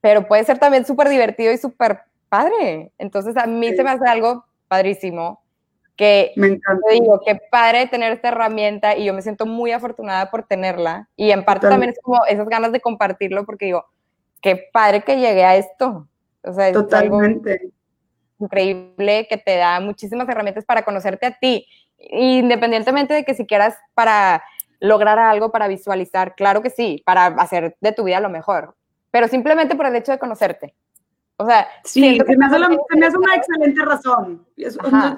[0.00, 2.90] pero puede ser también súper divertido y súper padre.
[2.96, 5.43] Entonces a mí se me hace algo padrísimo
[5.96, 6.88] que me encanta.
[6.90, 11.30] digo, qué padre tener esta herramienta y yo me siento muy afortunada por tenerla y
[11.30, 13.86] en parte también es como esas ganas de compartirlo porque digo,
[14.40, 16.08] qué padre que llegué a esto.
[16.42, 17.70] O sea, es Totalmente.
[18.38, 21.66] increíble que te da muchísimas herramientas para conocerte a ti,
[21.98, 24.42] independientemente de que si quieras para
[24.80, 28.76] lograr algo, para visualizar, claro que sí, para hacer de tu vida lo mejor,
[29.10, 30.74] pero simplemente por el hecho de conocerte.
[31.36, 34.46] O sea, sí, se me, hace una excelente razón.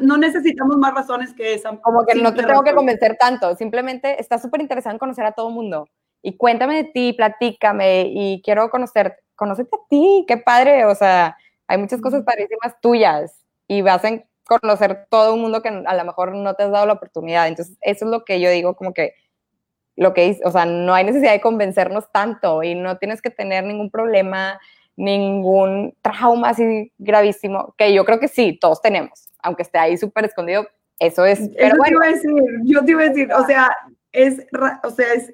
[0.01, 1.77] No, necesitamos más razones que esa.
[1.77, 5.33] Como que no te tengo que convencer tanto, simplemente estás súper interesado en conocer a
[5.33, 5.89] todo mundo.
[6.23, 10.87] Y cuéntame de ti, platícame y quiero conocer, conocerte a ti, qué padre.
[10.87, 11.37] O sea,
[11.69, 14.11] hay muchas cosas padrísimas tuyas y vas a
[14.45, 17.47] conocer todo un mundo que a lo mejor no te has dado la oportunidad.
[17.47, 19.13] Entonces, eso es lo que yo digo, como que
[19.97, 23.65] lo que o sea, no hay necesidad de convencernos tanto y no tienes que tener
[23.65, 24.59] ningún problema
[24.97, 30.25] ningún trauma así gravísimo, que yo creo que sí, todos tenemos, aunque esté ahí súper
[30.25, 30.67] escondido,
[30.99, 31.51] eso es...
[31.57, 31.85] Pero bueno.
[31.85, 33.77] te iba a decir, yo te iba a decir, o sea,
[34.13, 34.47] es,
[34.83, 35.33] o sea, es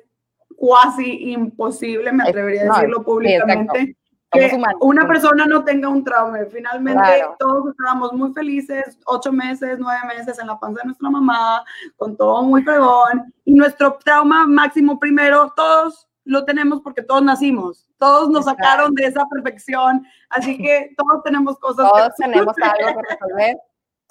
[0.56, 3.96] cuasi imposible, me atrevería a decirlo públicamente,
[4.32, 6.38] que una persona no tenga un trauma.
[6.50, 7.02] Finalmente,
[7.38, 11.62] todos estábamos muy felices, ocho meses, nueve meses en la panza de nuestra mamá,
[11.96, 17.88] con todo muy fregón, y nuestro trauma máximo primero, todos lo tenemos porque todos nacimos,
[17.98, 21.90] todos nos sacaron de esa perfección, así que todos tenemos cosas.
[21.90, 23.56] Todos tenemos algo que resolver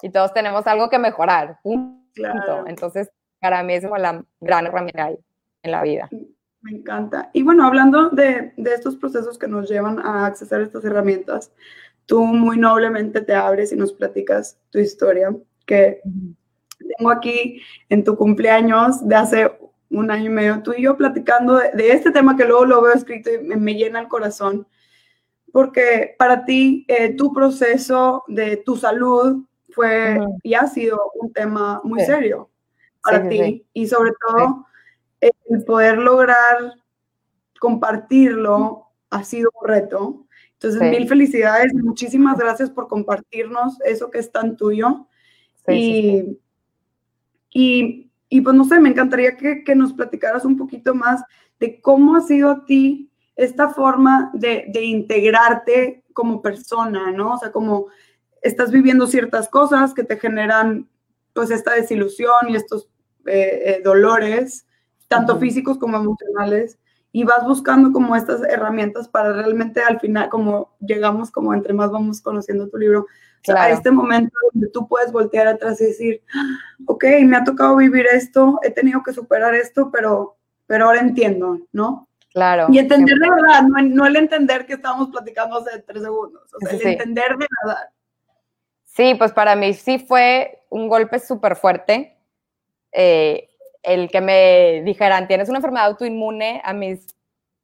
[0.02, 1.58] y todos tenemos algo que mejorar.
[2.66, 5.10] Entonces, para mí es como la gran herramienta
[5.62, 6.08] en la vida.
[6.60, 7.30] Me encanta.
[7.32, 11.52] Y bueno, hablando de, de estos procesos que nos llevan a accesar a estas herramientas,
[12.06, 15.34] tú muy noblemente te abres y nos platicas tu historia,
[15.66, 16.00] que
[16.98, 19.58] tengo aquí en tu cumpleaños de hace
[19.92, 22.94] un año y medio, tú y yo platicando de, este tema que luego lo veo
[22.94, 24.66] escrito y me, llena el corazón,
[25.52, 31.80] porque para ti eh, tu proceso de tu salud fue y ha sido un tema
[31.84, 32.50] muy serio
[33.02, 34.66] para ti y sobre todo
[35.20, 36.74] el poder lograr
[37.58, 40.26] compartirlo ha sido un reto.
[40.54, 45.06] Entonces, mil felicidades, muchísimas gracias por compartirnos eso que es tan tuyo.
[45.68, 46.38] y,
[47.50, 51.22] y y pues no sé, me encantaría que, que, nos platicaras un poquito más
[51.60, 57.34] de cómo ha sido a ti esta forma de, de, integrarte como persona, ¿no?
[57.34, 57.88] O sea, como
[58.40, 60.88] estás viviendo ciertas cosas que te generan
[61.34, 62.88] pues esta desilusión y estos
[63.26, 64.66] eh, eh, dolores,
[65.08, 66.78] tanto físicos como emocionales,
[67.12, 71.90] y vas buscando como estas herramientas para realmente al final, como llegamos, como entre más
[71.90, 73.06] vamos conociendo tu libro,
[73.48, 76.22] a este momento donde tú puedes voltear atrás y decir,
[76.86, 81.58] ok, me ha tocado vivir esto, he tenido que superar esto, pero, pero ahora entiendo,
[81.72, 82.08] ¿no?
[82.32, 82.66] Claro.
[82.70, 86.78] Y entender de verdad, no, el entender que estábamos platicando hace tres segundos, o sea,
[86.78, 87.88] el entender de verdad.
[88.84, 92.16] Sí, pues para mí sí fue un golpe súper fuerte.
[92.92, 93.48] Eh,
[93.82, 97.06] el que me dijeran, tienes una enfermedad autoinmune a mis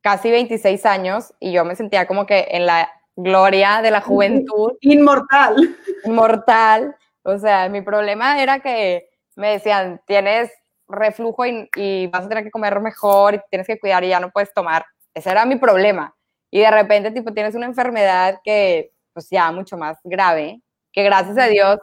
[0.00, 2.88] casi 26 años y yo me sentía como que en la
[3.18, 4.72] gloria de la juventud.
[4.80, 5.76] Inmortal.
[6.04, 6.96] Inmortal.
[7.22, 10.50] O sea, mi problema era que me decían, tienes
[10.88, 14.30] reflujo y, vas a tener que comer mejor y tienes que cuidar y ya no
[14.30, 14.86] puedes tomar.
[15.12, 16.14] Ese era mi problema.
[16.50, 21.36] Y de repente, tipo, tienes una enfermedad que, pues ya mucho más grave, que gracias
[21.36, 21.78] a Dios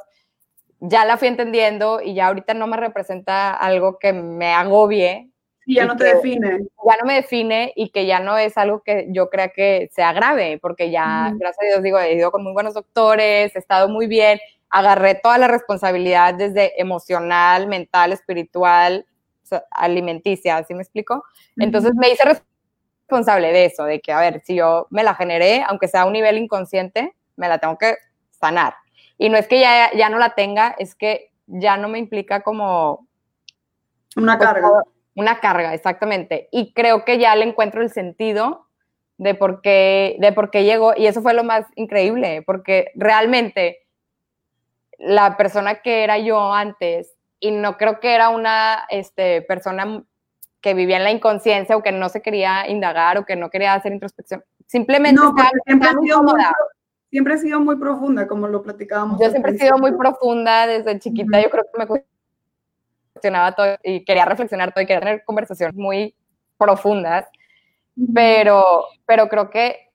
[0.79, 5.29] ya la fui entendiendo y ya ahorita no me representa algo que me agobie,
[5.65, 6.59] y ya no te define.
[6.85, 10.13] Ya no me define y que ya no es algo que yo crea que sea
[10.13, 13.89] grave, porque ya, gracias a Dios, digo, he ido con muy buenos doctores, he estado
[13.89, 19.05] muy bien, agarré toda la responsabilidad desde emocional, mental, espiritual,
[19.71, 21.23] alimenticia, ¿sí me explico?
[21.57, 22.23] Entonces me hice
[23.07, 26.05] responsable de eso, de que, a ver, si yo me la generé, aunque sea a
[26.05, 27.95] un nivel inconsciente, me la tengo que
[28.31, 28.75] sanar.
[29.17, 32.41] Y no es que ya, ya no la tenga, es que ya no me implica
[32.41, 33.07] como...
[34.15, 34.83] Una carga.
[35.15, 36.49] Una carga, exactamente.
[36.51, 38.67] Y creo que ya le encuentro el sentido
[39.17, 40.93] de por qué, de por qué llegó.
[40.95, 43.79] Y eso fue lo más increíble, porque realmente
[44.97, 50.03] la persona que era yo antes, y no creo que era una este, persona
[50.61, 53.73] que vivía en la inconsciencia o que no se quería indagar o que no quería
[53.73, 55.33] hacer introspección, simplemente no,
[55.65, 56.41] siempre, ha sido muy,
[57.11, 59.19] siempre he sido muy profunda, como lo platicábamos.
[59.21, 61.87] Yo siempre he sido muy profunda desde chiquita, yo creo que me
[63.25, 66.15] reflexionaba todo y quería reflexionar todo y quería tener conversaciones muy
[66.57, 67.25] profundas,
[68.13, 69.89] pero, pero creo que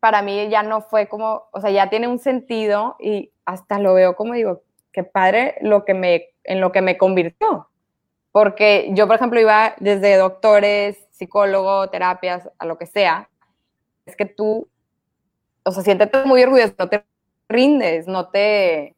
[0.00, 3.94] para mí ya no fue como, o sea, ya tiene un sentido y hasta lo
[3.94, 7.68] veo como digo, qué padre lo que me, en lo que me convirtió.
[8.32, 13.30] Porque yo, por ejemplo, iba desde doctores, psicólogo, terapias, a lo que sea.
[14.06, 14.68] Es que tú,
[15.62, 17.04] o sea, siéntete muy orgulloso, no te
[17.48, 18.96] rindes, no te...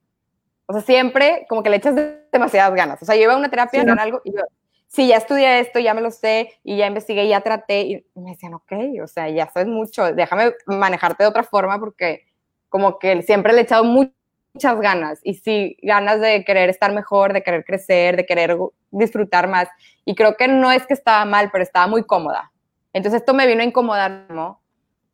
[0.66, 1.94] O sea, siempre como que le echas
[2.32, 3.02] demasiadas ganas.
[3.02, 3.88] O sea, yo iba a una terapia, sí.
[3.98, 4.42] algo, y yo,
[4.88, 8.30] sí, ya estudié esto, ya me lo sé, y ya investigué, ya traté, y me
[8.30, 12.24] decían, ok, o sea, ya sabes mucho, déjame manejarte de otra forma porque
[12.68, 17.32] como que siempre le he echado muchas ganas, y sí, ganas de querer estar mejor,
[17.32, 18.56] de querer crecer, de querer
[18.90, 19.68] disfrutar más,
[20.04, 22.52] y creo que no es que estaba mal, pero estaba muy cómoda.
[22.92, 24.62] Entonces esto me vino a incomodar, ¿no?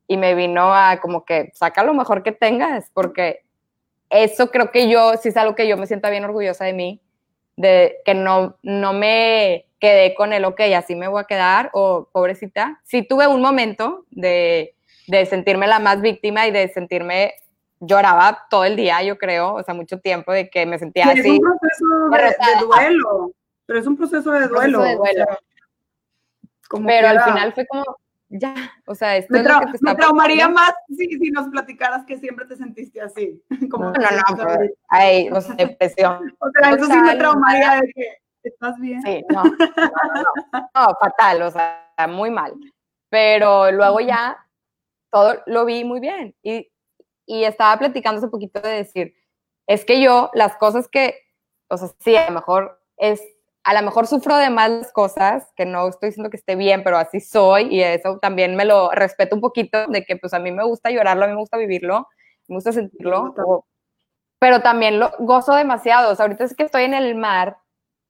[0.06, 3.40] Y me vino a como que saca lo mejor que tengas, porque
[4.12, 7.00] eso creo que yo, sí es algo que yo me siento bien orgullosa de mí,
[7.56, 12.08] de que no, no me quedé con el, ok, así me voy a quedar, o
[12.12, 12.80] pobrecita.
[12.84, 14.74] Sí tuve un momento de,
[15.08, 17.34] de sentirme la más víctima y de sentirme,
[17.80, 21.20] lloraba todo el día, yo creo, o sea, mucho tiempo de que me sentía sí,
[21.20, 21.20] así.
[21.20, 23.32] Es un proceso de, de, duelo,
[23.66, 24.78] pero es un proceso de duelo.
[24.78, 25.24] Proceso de duelo.
[26.70, 27.84] O sea, pero al final fue como,
[28.32, 28.54] ya,
[28.86, 31.48] o sea, esto me, es lo que te está me traumaría más si, si, nos
[31.48, 33.42] platicaras que siempre te sentiste así.
[33.70, 36.34] Como no, no, no, ay, o sea, depresión.
[36.40, 39.02] O sea, eso sí me traumaría de que estás bien.
[39.02, 42.54] Sí, no, no, no, no, fatal, o sea, muy mal.
[43.10, 44.36] Pero luego ya
[45.10, 46.72] todo lo vi muy bien y,
[47.26, 49.14] y estaba platicando hace poquito de decir,
[49.66, 51.16] es que yo las cosas que,
[51.68, 53.22] o sea, sí, a lo mejor es
[53.64, 56.98] a lo mejor sufro de más cosas, que no estoy diciendo que esté bien, pero
[56.98, 60.50] así soy y eso también me lo respeto un poquito, de que pues a mí
[60.50, 62.08] me gusta llorarlo, a mí me gusta vivirlo,
[62.48, 63.64] me gusta sentirlo, o,
[64.38, 67.58] pero también lo gozo demasiado, o sea, ahorita es que estoy en el mar,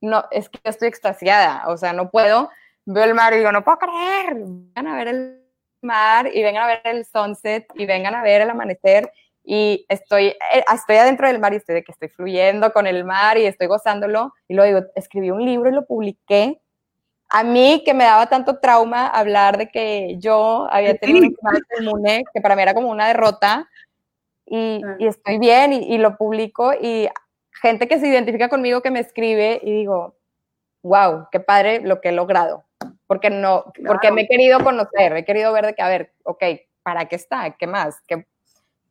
[0.00, 2.50] no, es que estoy extasiada, o sea, no puedo,
[2.86, 5.42] veo el mar y digo, no puedo creer, vengan a ver el
[5.82, 9.12] mar y vengan a ver el sunset y vengan a ver el amanecer
[9.44, 13.04] y estoy, eh, estoy adentro del mar y estoy de que estoy fluyendo con el
[13.04, 14.32] mar y estoy gozándolo.
[14.48, 16.60] Y luego digo, escribí un libro y lo publiqué.
[17.28, 21.36] A mí, que me daba tanto trauma hablar de que yo había tenido sí.
[21.40, 23.68] un inmune, que para mí era como una derrota,
[24.44, 24.88] y, sí.
[24.98, 27.08] y estoy bien y, y, lo publico, y
[27.62, 30.16] gente que se identifica conmigo que me escribe y digo,
[30.82, 32.64] wow, qué padre lo que he logrado.
[33.06, 33.92] Porque, no, claro.
[33.92, 36.44] porque me he querido conocer, he querido ver de que, a ver, ok,
[36.82, 37.56] ¿para qué está?
[37.56, 38.00] ¿Qué más?
[38.06, 38.26] ¿Qué,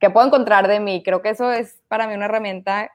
[0.02, 1.04] ¿Qué puedo encontrar de mí?
[1.04, 2.92] Creo que eso es para mí una herramienta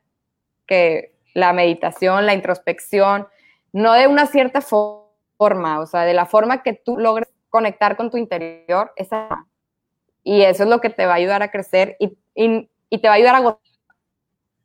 [0.67, 3.29] que la meditación, la introspección,
[3.73, 8.11] no de una cierta forma, o sea, de la forma que tú logres conectar con
[8.11, 9.47] tu interior, esa,
[10.25, 13.07] y eso es lo que te va a ayudar a crecer y, y, y te
[13.07, 13.61] va a ayudar a gozar,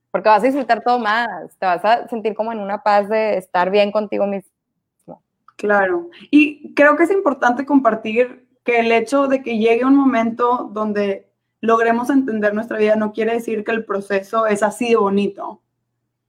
[0.09, 1.27] porque vas a disfrutar todo más,
[1.59, 5.21] te vas a sentir como en una paz de estar bien contigo mismo.
[5.57, 10.69] Claro, y creo que es importante compartir que el hecho de que llegue un momento
[10.71, 11.30] donde
[11.61, 15.61] logremos entender nuestra vida no quiere decir que el proceso es así de bonito.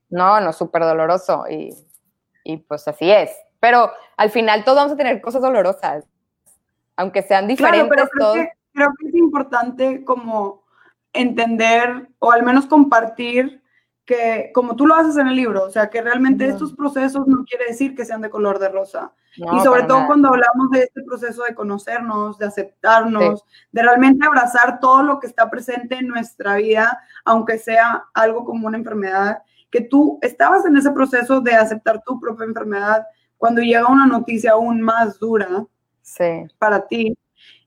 [0.09, 1.73] No, no, súper doloroso y,
[2.43, 3.31] y, pues así es.
[3.59, 6.05] Pero al final todos vamos a tener cosas dolorosas,
[6.95, 7.87] aunque sean diferentes.
[7.87, 8.35] Claro, pero creo, todos...
[8.37, 10.63] que, creo que es importante como
[11.13, 13.62] entender o al menos compartir
[14.05, 16.53] que como tú lo haces en el libro, o sea, que realmente no.
[16.53, 19.13] estos procesos no quiere decir que sean de color de rosa.
[19.37, 20.07] No, y sobre todo nada.
[20.07, 23.45] cuando hablamos de este proceso de conocernos, de aceptarnos, sí.
[23.71, 28.67] de realmente abrazar todo lo que está presente en nuestra vida, aunque sea algo como
[28.67, 29.39] una enfermedad,
[29.71, 34.51] que tú estabas en ese proceso de aceptar tu propia enfermedad cuando llega una noticia
[34.51, 35.65] aún más dura
[36.01, 36.45] sí.
[36.59, 37.17] para ti.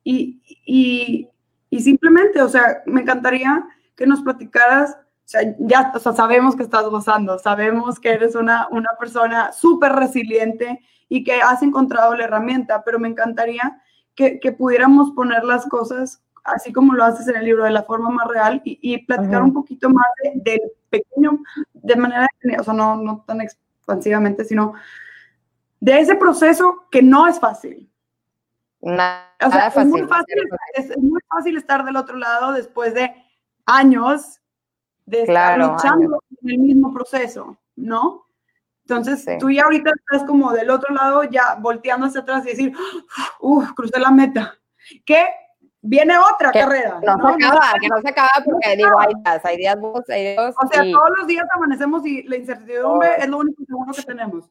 [0.04, 1.28] Y, y,
[1.68, 4.96] y simplemente, o sea, me encantaría que nos platicaras
[5.28, 9.92] sea, ya o sea, sabemos que estás gozando, sabemos que eres una, una persona súper
[9.92, 13.82] resiliente y que has encontrado la herramienta, pero me encantaría
[14.14, 17.82] que, que, pudiéramos poner las cosas así como lo haces en el libro, de la
[17.82, 19.46] forma más real y, y platicar -huh.
[19.46, 21.40] un poquito más del de pequeño,
[21.74, 24.74] de manera, o sea, no, no tan expansivamente, sino
[25.80, 27.90] de ese proceso que no es fácil.
[28.80, 30.36] Nada o sea, fácil, es, muy fácil,
[30.74, 33.12] es, es muy fácil estar del otro lado después de
[33.64, 34.40] años
[35.06, 38.26] de estar claro, luchando en el mismo proceso, ¿no?
[38.88, 39.32] Entonces, sí.
[39.38, 42.72] tú ya ahorita estás como del otro lado, ya volteando hacia atrás y decir,
[43.40, 44.54] uff, crucé la meta.
[45.04, 45.26] Que
[45.80, 47.00] viene otra que carrera.
[47.04, 47.36] No, ¿no?
[47.36, 49.76] se acaba, que no se acaba porque no digo, hay días, hay días
[50.08, 50.54] hay días.
[50.62, 50.92] O sea, y...
[50.92, 53.22] todos los días amanecemos y la incertidumbre oh.
[53.22, 54.50] es lo único seguro que tenemos.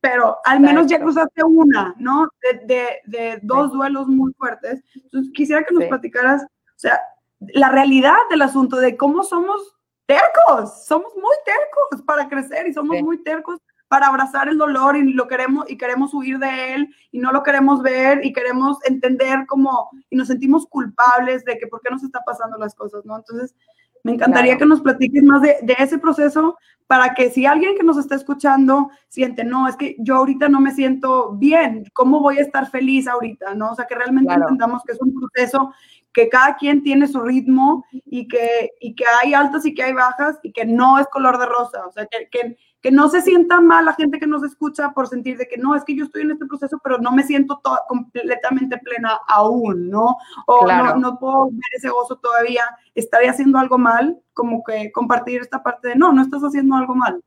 [0.00, 2.28] Pero al menos ya cruzaste una, ¿no?
[2.42, 3.76] De, de, de dos sí.
[3.76, 4.82] duelos muy fuertes.
[4.94, 5.88] Entonces, quisiera que nos sí.
[5.88, 7.00] platicaras, o sea,
[7.40, 9.74] la realidad del asunto de cómo somos
[10.06, 13.02] tercos, somos muy tercos para crecer y somos sí.
[13.02, 17.18] muy tercos para abrazar el dolor y lo queremos y queremos huir de él y
[17.18, 21.80] no lo queremos ver y queremos entender cómo y nos sentimos culpables de que por
[21.80, 23.16] qué nos está pasando las cosas, ¿no?
[23.16, 23.54] Entonces,
[24.02, 27.82] me encantaría que nos platiques más de, de, ese proceso para que si alguien que
[27.82, 32.38] nos está escuchando siente, no, es que yo ahorita no me siento bien, ¿cómo voy
[32.38, 33.54] a estar feliz ahorita?
[33.54, 33.70] ¿No?
[33.70, 35.72] O sea, que realmente entendamos que es un proceso
[36.14, 39.92] que cada quien tiene su ritmo y que, y que hay altas y que hay
[39.92, 41.84] bajas y que no es color de rosa.
[41.86, 45.08] O sea, que, que, que no se sienta mal la gente que nos escucha por
[45.08, 47.60] sentir de que no, es que yo estoy en este proceso, pero no me siento
[47.88, 50.16] completamente plena aún, ¿no?
[50.46, 52.64] O no, no, puedo ver ese gozo todavía.
[52.94, 54.20] ¿Estaría haciendo algo mal?
[54.34, 57.20] Como que compartir esta parte de no, no estás haciendo algo mal.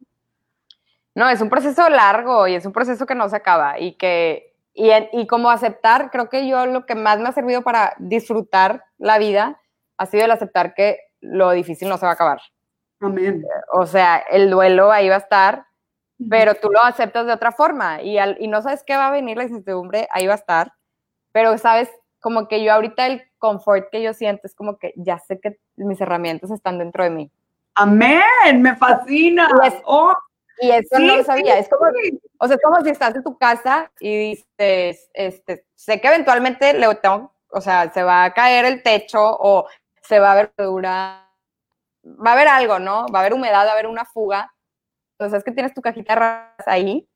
[1.14, 4.47] No, es un proceso largo y es un proceso que no se acaba y que
[4.78, 8.86] y, y, como aceptar, creo que yo lo que más me ha servido para disfrutar
[9.00, 9.60] la vida
[9.98, 12.40] ha sido el aceptar que lo difícil no se va a acabar.
[13.02, 13.44] Amén.
[13.74, 15.66] O sea, el duelo ahí va a estar,
[16.30, 19.12] pero tú lo aceptas de otra forma y, al, y no sabes qué va a
[19.12, 20.74] venir la incertidumbre, ahí va a estar,
[21.32, 25.18] pero sabes, como que yo ahorita el confort que yo siento es como que ya
[25.18, 27.32] sé que mis herramientas están dentro de mí.
[27.74, 29.48] Amén, me fascina.
[29.86, 30.14] oh,
[30.60, 31.58] y eso no lo sabía.
[31.58, 31.90] Es como,
[32.40, 36.74] o sea, es como si estás en tu casa y dices, este, sé que eventualmente
[36.74, 39.68] le tengo, o sea, se va a caer el techo o
[40.02, 41.30] se va a ver dura,
[42.04, 43.06] va a haber algo, ¿no?
[43.14, 44.54] Va a haber humedad, va a haber una fuga.
[45.14, 47.08] Entonces es que tienes tu cajita ahí,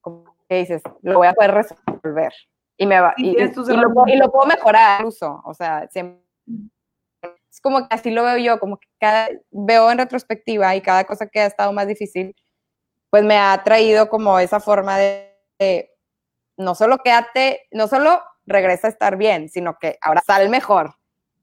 [0.00, 2.32] como que dices, lo voy a poder resolver.
[2.78, 6.22] Y me va, y, lo, y, lo, puedo mejorar incluso, o sea, siempre
[7.52, 11.04] es como que así lo veo yo, como que cada, veo en retrospectiva y cada
[11.04, 12.34] cosa que ha estado más difícil,
[13.12, 15.90] pues me ha traído como esa forma de,
[16.56, 20.94] no solo quédate, no solo regresa a estar bien, sino que ahora sale mejor.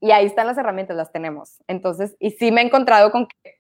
[0.02, 1.60] Y ahí están las herramientas, las tenemos.
[1.68, 3.60] Entonces, y sí me he encontrado con que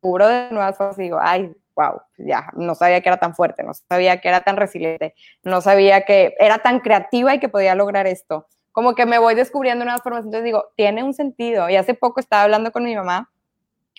[0.00, 3.74] puro de nuevas y digo, ay, wow, ya, no sabía que era tan fuerte, no
[3.74, 8.08] sabía que era tan resiliente, no sabía que era tan creativa y que podía lograr
[8.08, 8.48] esto.
[8.72, 11.70] Como que me voy descubriendo nuevas formas, entonces digo, tiene un sentido.
[11.70, 13.30] Y hace poco estaba hablando con mi mamá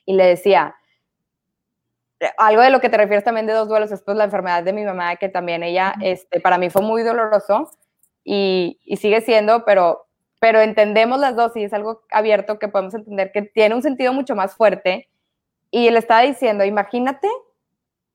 [0.06, 0.76] y le decía,
[2.38, 4.74] algo de lo que te refieres también de dos duelos es pues la enfermedad de
[4.74, 7.70] mi mamá, que también ella, este, para mí fue muy doloroso
[8.24, 10.08] y, y, sigue siendo, pero,
[10.40, 14.14] pero entendemos las dos y es algo abierto que podemos entender que tiene un sentido
[14.14, 15.08] mucho más fuerte.
[15.72, 17.28] Y él estaba diciendo, imagínate,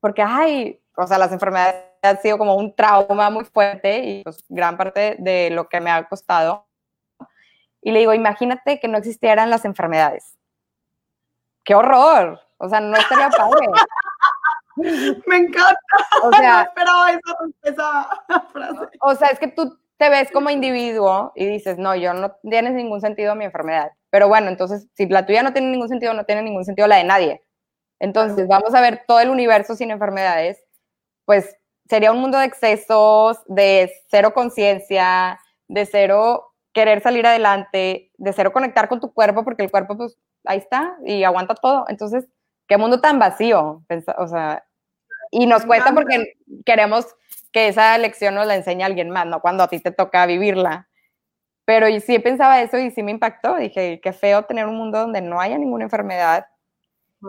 [0.00, 4.44] porque, ay, o sea, las enfermedades han sido como un trauma muy fuerte y pues
[4.48, 6.66] gran parte de lo que me ha costado.
[7.80, 10.36] Y le digo, imagínate que no existieran las enfermedades.
[11.64, 12.40] ¡Qué horror!
[12.62, 13.66] O sea, no estaría padre.
[15.26, 15.76] Me encanta.
[16.22, 17.12] O sea, no esperaba
[17.64, 18.08] esa,
[18.52, 18.98] frase.
[19.00, 22.72] O sea, es que tú te ves como individuo y dices, no, yo no tienes
[22.74, 23.90] ningún sentido mi enfermedad.
[24.10, 26.96] Pero bueno, entonces, si la tuya no tiene ningún sentido, no tiene ningún sentido la
[26.96, 27.42] de nadie.
[27.98, 30.62] Entonces, vamos a ver todo el universo sin enfermedades,
[31.24, 31.56] pues
[31.88, 38.52] sería un mundo de excesos, de cero conciencia, de cero querer salir adelante, de cero
[38.52, 41.84] conectar con tu cuerpo, porque el cuerpo, pues, ahí está y aguanta todo.
[41.88, 42.26] Entonces,
[42.72, 43.84] qué mundo tan vacío,
[44.16, 44.64] o sea,
[45.30, 47.06] y nos cuesta porque queremos
[47.52, 49.42] que esa lección nos la enseñe alguien más, ¿no?
[49.42, 50.88] Cuando a ti te toca vivirla.
[51.66, 53.56] Pero yo sí pensaba eso y sí me impactó.
[53.56, 56.46] Dije, qué feo tener un mundo donde no haya ninguna enfermedad.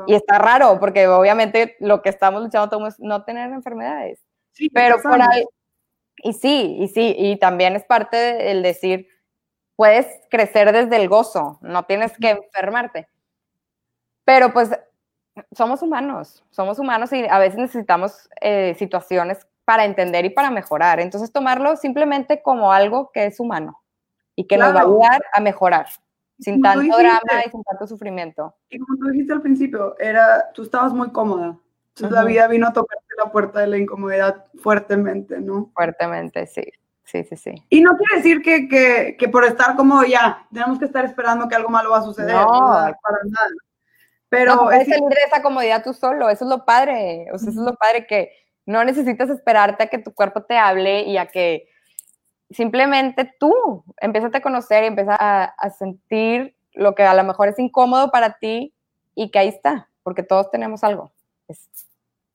[0.07, 4.23] Y está raro, porque obviamente lo que estamos luchando es no tener enfermedades.
[4.53, 5.43] Sí, pero por ahí,
[6.23, 9.09] y sí, y sí, y también es parte del decir,
[9.75, 13.09] puedes crecer desde el gozo, no tienes que enfermarte.
[14.23, 14.69] Pero pues
[15.51, 20.99] somos humanos, somos humanos y a veces necesitamos eh, situaciones para entender y para mejorar.
[20.99, 23.81] Entonces, tomarlo simplemente como algo que es humano
[24.35, 25.87] y que nos va a ayudar a mejorar,
[26.39, 28.55] sin tanto drama y sin tanto sufrimiento.
[28.69, 31.57] Y como tú dijiste al principio, era, tú estabas muy cómoda.
[31.89, 35.71] Entonces, la vida vino a tocarte la puerta de la incomodidad fuertemente, ¿no?
[35.75, 36.63] Fuertemente, sí.
[37.05, 37.53] Sí, sí, sí.
[37.69, 41.47] Y no quiere decir que, que, que por estar cómodo ya, tenemos que estar esperando
[41.47, 42.33] que algo malo va a suceder.
[42.33, 43.49] No, para nada.
[44.33, 47.51] Pero no, puedes salir de esa comodidad tú solo, eso es lo padre, o sea,
[47.51, 48.31] eso es lo padre que
[48.65, 51.67] no necesitas esperarte a que tu cuerpo te hable y a que
[52.49, 57.59] simplemente tú empiezas a conocer y empiezas a, sentir lo que a lo mejor es
[57.59, 58.73] incómodo para ti
[59.13, 61.11] y que ahí está, porque todos tenemos algo,
[61.47, 61.69] es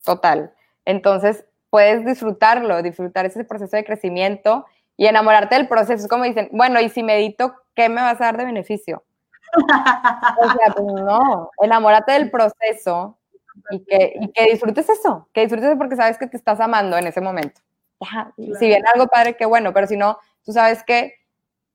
[0.05, 0.53] total.
[0.85, 6.03] Entonces, puedes disfrutarlo, disfrutar ese proceso de crecimiento y enamorarte del proceso.
[6.03, 9.03] Es como dicen, bueno, y si medito, ¿qué me vas a dar de beneficio?
[9.57, 13.17] O sea, pues no, enamórate del proceso
[13.71, 17.07] y que, y que disfrutes eso, que disfrutes porque sabes que te estás amando en
[17.07, 17.61] ese momento.
[18.59, 21.15] Si viene algo padre, qué bueno, pero si no, tú sabes que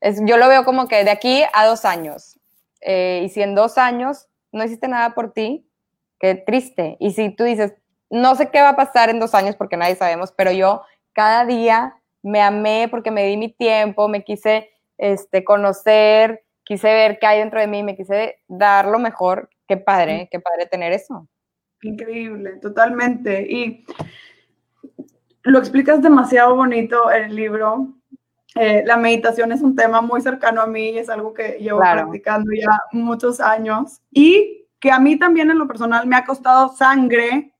[0.01, 2.39] es, yo lo veo como que de aquí a dos años,
[2.81, 5.69] eh, y si en dos años no hiciste nada por ti,
[6.19, 6.97] qué triste.
[7.01, 7.75] Y si tú dices,
[8.11, 11.45] no sé qué va a pasar en dos años porque nadie sabemos, pero yo cada
[11.45, 17.27] día me amé porque me di mi tiempo, me quise este, conocer, quise ver qué
[17.27, 19.49] hay dentro de mí, me quise dar lo mejor.
[19.67, 21.29] Qué padre, qué padre tener eso.
[21.83, 23.47] Increíble, totalmente.
[23.49, 23.85] Y
[25.43, 27.95] lo explicas demasiado bonito en el libro.
[28.57, 32.51] Eh, la meditación es un tema muy cercano a mí, es algo que llevo practicando
[32.53, 37.55] ya muchos años y que a mí también en lo personal me ha costado sangre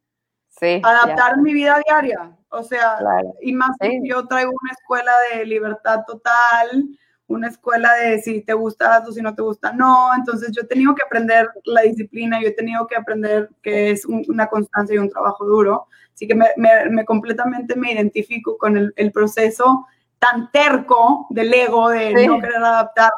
[0.83, 2.37] adaptar mi vida diaria.
[2.49, 2.99] O sea,
[3.41, 6.87] y más yo traigo una escuela de libertad total,
[7.27, 10.11] una escuela de si te gusta o si no te gusta no.
[10.17, 14.05] Entonces yo he tenido que aprender la disciplina, yo he tenido que aprender que es
[14.05, 15.87] una constancia y un trabajo duro.
[16.13, 19.87] Así que me, me, completamente me identifico con el, el, proceso
[20.21, 23.15] tan terco del ego de no querer adaptarlo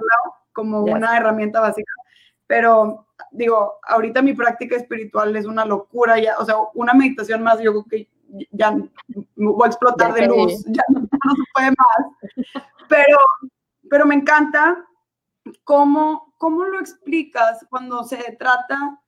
[0.52, 1.92] como una herramienta básica.
[2.46, 7.60] Pero digo, ahorita mi práctica espiritual es una locura, ya, o sea, una meditación más,
[7.60, 8.08] yo creo que
[8.50, 8.76] ya
[9.36, 12.54] voy a explotar de luz, ya no, se puede más.
[12.88, 13.18] Pero,
[13.90, 14.84] pero me encanta
[15.64, 19.00] cómo, cómo lo explicas cuando se trata,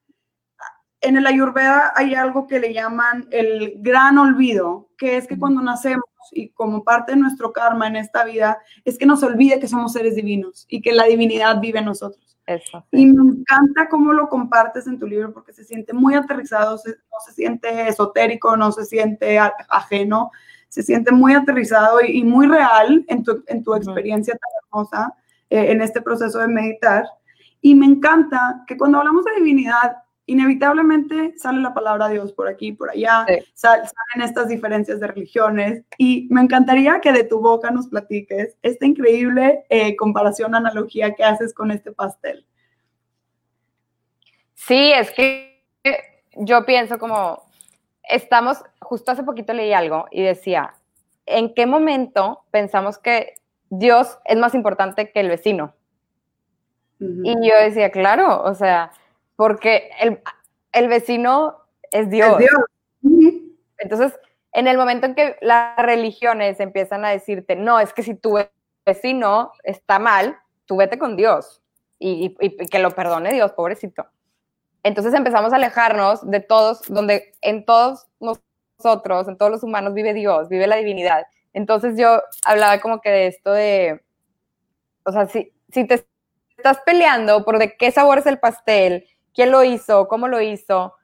[1.01, 5.61] en el Ayurveda hay algo que le llaman el gran olvido, que es que cuando
[5.61, 9.67] nacemos y como parte de nuestro karma en esta vida, es que nos olvide que
[9.67, 12.37] somos seres divinos y que la divinidad vive en nosotros.
[12.91, 17.19] Y me encanta cómo lo compartes en tu libro porque se siente muy aterrizado, no
[17.25, 20.31] se siente esotérico, no se siente ajeno,
[20.69, 25.13] se siente muy aterrizado y, muy real en tu, en tu experiencia tan hermosa
[25.49, 27.05] eh, en este proceso de meditar.
[27.61, 29.97] Y me encanta que cuando hablamos de divinidad,
[30.29, 36.27] inevitablemente sale la palabra Dios por aquí, por allá, salen estas diferencias de religiones y
[36.29, 41.51] me encantaría que de tu boca nos platiques esta increíble eh, comparación, analogía que haces
[41.51, 42.45] con este pastel.
[44.53, 45.63] Sí, es que
[46.35, 47.48] yo pienso como,
[48.09, 50.73] estamos, justo hace poquito leí algo y decía,
[51.25, 53.35] ¿en qué momento pensamos que
[53.69, 55.73] Dios es más importante que el vecino?
[56.99, 58.91] Y yo decía, claro, o sea,
[59.37, 59.89] porque
[60.73, 61.55] el, vecino
[61.91, 62.43] es Dios.
[63.77, 64.19] Entonces,
[64.51, 68.37] en el momento en que las religiones empiezan a decirte, no, es que si tu
[68.85, 71.61] vecino está mal, tú vete con Dios
[71.99, 72.35] y,
[72.67, 74.05] que lo perdone Dios, pobrecito.
[74.83, 80.13] Entonces empezamos a alejarnos de todos, donde en todos nosotros, en todos los humanos vive
[80.13, 81.25] Dios, vive la divinidad.
[81.53, 84.01] Entonces yo hablaba como que de esto de,
[85.03, 86.05] o sea, si, si te
[86.57, 90.95] estás peleando por de qué sabor es el pastel quién lo hizo, cómo lo hizo.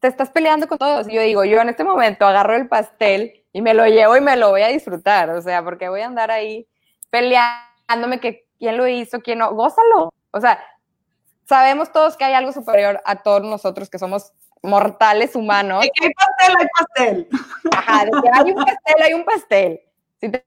[0.00, 1.06] Te estás peleando con todos.
[1.08, 4.22] Y yo digo, yo en este momento agarro el pastel y me lo llevo y
[4.22, 5.30] me lo voy a disfrutar.
[5.30, 6.66] O sea, porque voy a andar ahí
[7.10, 9.52] peleándome que quién lo hizo, quién no.
[9.54, 10.12] Gózalo.
[10.30, 10.64] O sea,
[11.46, 14.32] sabemos todos que hay algo superior a todos nosotros que somos
[14.62, 15.82] mortales humanos.
[15.82, 17.28] De que hay pastel, hay pastel.
[17.72, 19.80] Ajá, de que hay un pastel, hay un pastel.
[20.20, 20.46] Si te,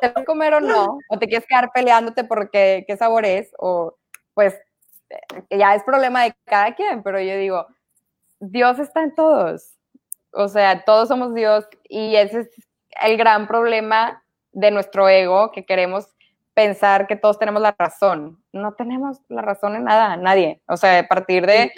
[0.00, 3.50] te vas a comer o no, o te quieres quedar peleándote porque qué sabor es,
[3.58, 3.96] o
[4.34, 4.54] pues
[5.50, 7.66] ya es problema de cada quien, pero yo digo,
[8.40, 9.74] Dios está en todos.
[10.32, 12.50] O sea, todos somos Dios y ese es
[13.00, 14.22] el gran problema
[14.52, 16.08] de nuestro ego, que queremos
[16.58, 18.42] pensar que todos tenemos la razón.
[18.52, 20.60] No tenemos la razón en nada, nadie.
[20.66, 21.70] O sea, a partir de,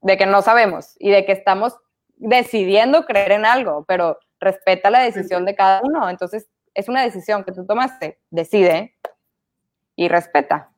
[0.00, 1.76] de que no sabemos y de que estamos
[2.16, 6.08] decidiendo creer en algo, pero respeta la decisión de cada uno.
[6.08, 8.94] Entonces, es una decisión que tú tomaste, decide
[9.94, 10.70] y respeta.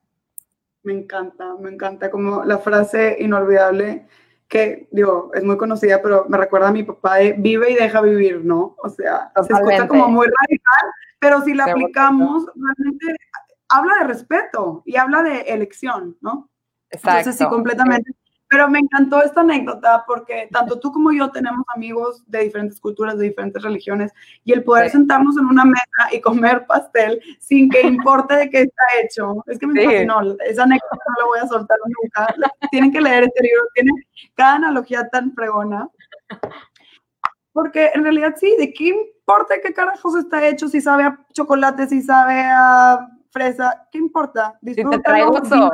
[0.83, 4.07] Me encanta, me encanta como la frase inolvidable
[4.49, 8.01] que, digo, es muy conocida, pero me recuerda a mi papá de vive y deja
[8.01, 8.75] vivir, ¿no?
[8.79, 13.15] O sea, se escucha como muy radical, pero si la aplicamos, realmente
[13.69, 16.49] habla de respeto y habla de elección, ¿no?
[16.89, 17.19] Exacto.
[17.19, 18.11] Entonces, sí, completamente.
[18.49, 23.17] Pero me encantó esta anécdota porque tanto tú como yo tenemos amigos de diferentes culturas,
[23.19, 24.11] de diferentes religiones,
[24.43, 28.61] y el poder sentarnos en una mesa y comer pastel sin que importe de qué
[28.63, 30.35] está hecho, es que me fascinó.
[30.43, 32.35] Esa anécdota no la voy a soltar nunca.
[32.71, 33.91] Tienen que leer este libro, tiene
[34.33, 35.87] cada analogía tan fregona.
[37.53, 40.67] Porque en realidad sí, ¿de qué importa qué carajos está hecho?
[40.67, 44.57] Si sabe a chocolate, si sabe a fresa, ¿qué importa?
[44.61, 45.65] Disfrútalo, o sea,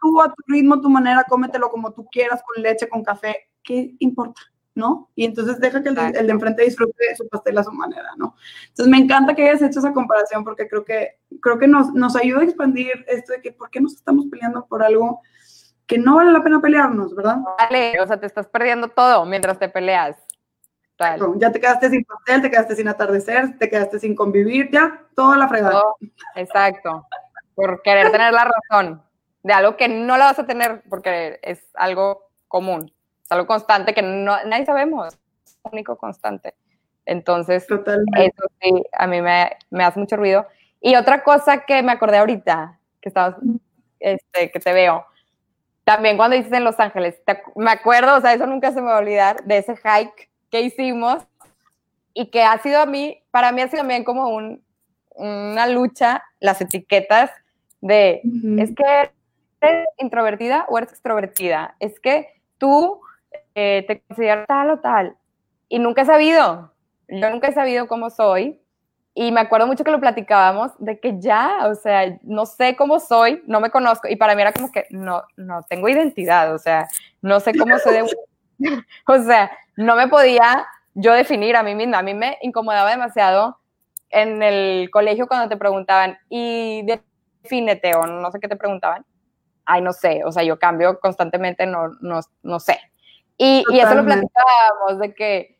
[0.00, 3.94] tú a tu ritmo, tu manera, cómetelo como tú quieras, con leche, con café, ¿qué
[3.98, 4.40] importa?
[4.74, 5.10] ¿no?
[5.14, 8.10] Y entonces deja que el de, el de, enfrente disfrute su pastel a su manera,
[8.16, 8.34] ¿no?
[8.68, 12.16] Entonces me encanta que hayas hecho esa comparación porque creo que, creo que nos, nos
[12.16, 15.20] ayuda a expandir esto de que por qué nos estamos peleando por algo
[15.90, 17.38] que no vale la pena pelearnos, ¿verdad?
[17.58, 20.16] Vale, o sea, te estás perdiendo todo mientras te peleas.
[21.36, 25.36] Ya te quedaste sin pastel, te quedaste sin atardecer, te quedaste sin convivir, ya toda
[25.36, 25.82] la fregada.
[26.36, 27.04] exacto.
[27.56, 29.02] Por querer tener la razón
[29.42, 32.92] de algo que no la vas a tener porque es algo común.
[33.24, 36.54] es algo constante que no, nadie sabemos, es único constante.
[37.04, 38.26] Entonces, Totalmente.
[38.26, 40.46] eso sí, a mí me, me, hace mucho ruido.
[40.80, 43.34] Y otra cosa que me acordé ahorita, que estabas,
[43.98, 45.04] este, que te veo,
[45.90, 47.20] también cuando dices en Los Ángeles,
[47.56, 50.60] me acuerdo, o sea, eso nunca se me va a olvidar, de ese hike que
[50.60, 51.26] hicimos
[52.14, 54.62] y que ha sido a mí, para mí ha sido también como un,
[55.16, 57.32] una lucha, las etiquetas
[57.80, 58.20] de,
[58.56, 59.10] es que
[59.60, 63.00] eres introvertida o eres extrovertida, es que tú
[63.56, 65.16] eh, te consideras tal o tal,
[65.68, 66.72] y nunca he sabido,
[67.08, 68.59] yo nunca he sabido cómo soy,
[69.20, 72.98] y me acuerdo mucho que lo platicábamos de que ya, o sea, no sé cómo
[72.98, 76.58] soy, no me conozco, y para mí era como que no, no tengo identidad, o
[76.58, 76.88] sea,
[77.20, 78.16] no sé cómo soy de...
[79.06, 83.58] o sea, no me podía yo definir a mí misma, a mí me incomodaba demasiado
[84.08, 86.86] en el colegio cuando te preguntaban, y
[87.42, 89.04] defínete, o no sé qué te preguntaban,
[89.66, 92.80] ay, no sé, o sea, yo cambio constantemente, no, no, no sé.
[93.36, 95.58] Y, y eso lo platicábamos, de que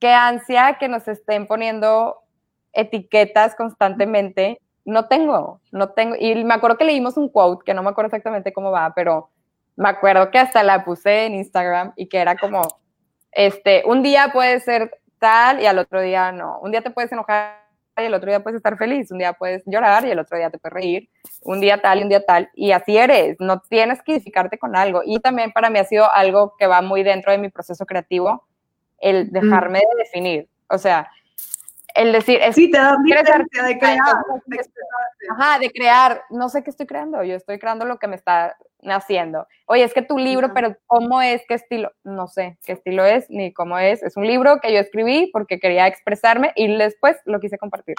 [0.00, 2.24] qué ansia que nos estén poniendo
[2.72, 4.60] etiquetas constantemente.
[4.84, 6.16] No tengo, no tengo.
[6.18, 9.30] Y me acuerdo que leímos un quote, que no me acuerdo exactamente cómo va, pero
[9.76, 12.62] me acuerdo que hasta la puse en Instagram y que era como,
[13.32, 16.58] este, un día puede ser tal y al otro día no.
[16.60, 17.68] Un día te puedes enojar
[18.02, 19.10] y el otro día puedes estar feliz.
[19.10, 21.08] Un día puedes llorar y el otro día te puedes reír.
[21.42, 22.50] Un día tal y un día tal.
[22.54, 23.36] Y así eres.
[23.40, 25.02] No tienes que identificarte con algo.
[25.04, 28.46] Y también para mí ha sido algo que va muy dentro de mi proceso creativo,
[29.00, 30.48] el dejarme de definir.
[30.68, 31.10] O sea,
[31.98, 33.98] el decir, es, sí, te da licencia de crear.
[35.30, 38.56] Ajá, de crear, no sé qué estoy creando, yo estoy creando lo que me está
[38.84, 39.48] haciendo.
[39.66, 41.42] Oye, es que tu libro, pero ¿cómo es?
[41.48, 41.92] ¿Qué estilo?
[42.04, 44.02] No sé qué estilo es, ni cómo es.
[44.04, 47.96] Es un libro que yo escribí porque quería expresarme y después lo quise compartir.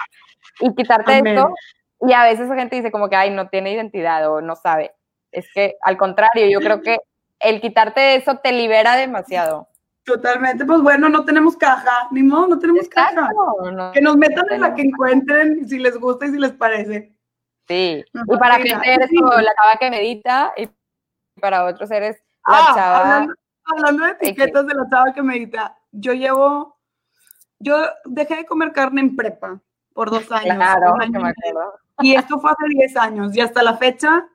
[0.60, 1.54] Y quitarte esto,
[2.00, 4.92] y a veces la gente dice como que, ay, no tiene identidad o no sabe.
[5.30, 6.98] Es que al contrario, yo creo que
[7.38, 9.68] el quitarte eso te libera demasiado.
[10.04, 13.28] Totalmente, pues bueno, no tenemos caja, ni modo, no tenemos caja.
[13.92, 17.14] que nos metan en la que encuentren, si les gusta y si les parece.
[17.68, 20.68] Sí, y para que eres como la chava que medita y
[21.40, 23.26] para otros eres la ah, chava.
[23.64, 26.78] Hablando, de etiquetas de la chava que medita, yo llevo,
[27.58, 29.60] yo dejé de comer carne en prepa
[29.92, 30.56] por dos años.
[30.56, 31.74] Claro, me acuerdo.
[32.00, 34.26] Y esto fue hace 10 años y hasta la fecha,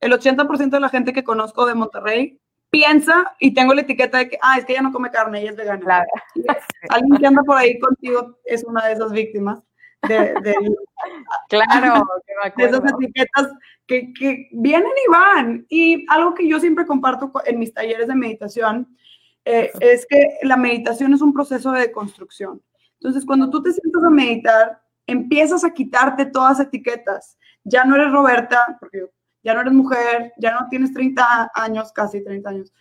[0.00, 2.40] el 80% de la gente que conozco de Monterrey
[2.72, 5.50] piensa y tengo la etiqueta de que, ah, es que ella no come carne, ella
[5.50, 5.80] es vegana.
[5.80, 6.06] Claro.
[6.88, 9.62] Alguien que anda por ahí contigo es una de esas víctimas.
[10.08, 10.34] De,
[11.48, 12.02] claro,
[12.56, 13.52] de esas etiquetas
[13.86, 15.66] que, que, vienen y van.
[15.68, 18.96] Y algo que yo siempre comparto en mis talleres de meditación
[19.44, 22.62] eh, es que la meditación es un proceso de construcción.
[22.94, 27.36] Entonces, cuando tú te sientas a meditar, empiezas a quitarte todas etiquetas.
[27.64, 29.06] Ya no eres Roberta, porque yo
[29.42, 32.72] ya no eres mujer, ya no tienes 30 años, casi 30 años,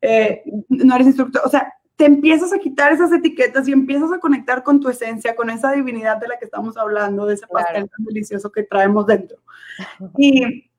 [0.00, 4.20] eh, no eres instructor, o sea, te empiezas a quitar esas etiquetas y empiezas a
[4.20, 7.90] conectar con tu esencia, con esa divinidad de la que estamos hablando, de ese pastel
[7.90, 9.38] tan delicioso que traemos dentro.
[10.16, 10.70] Y,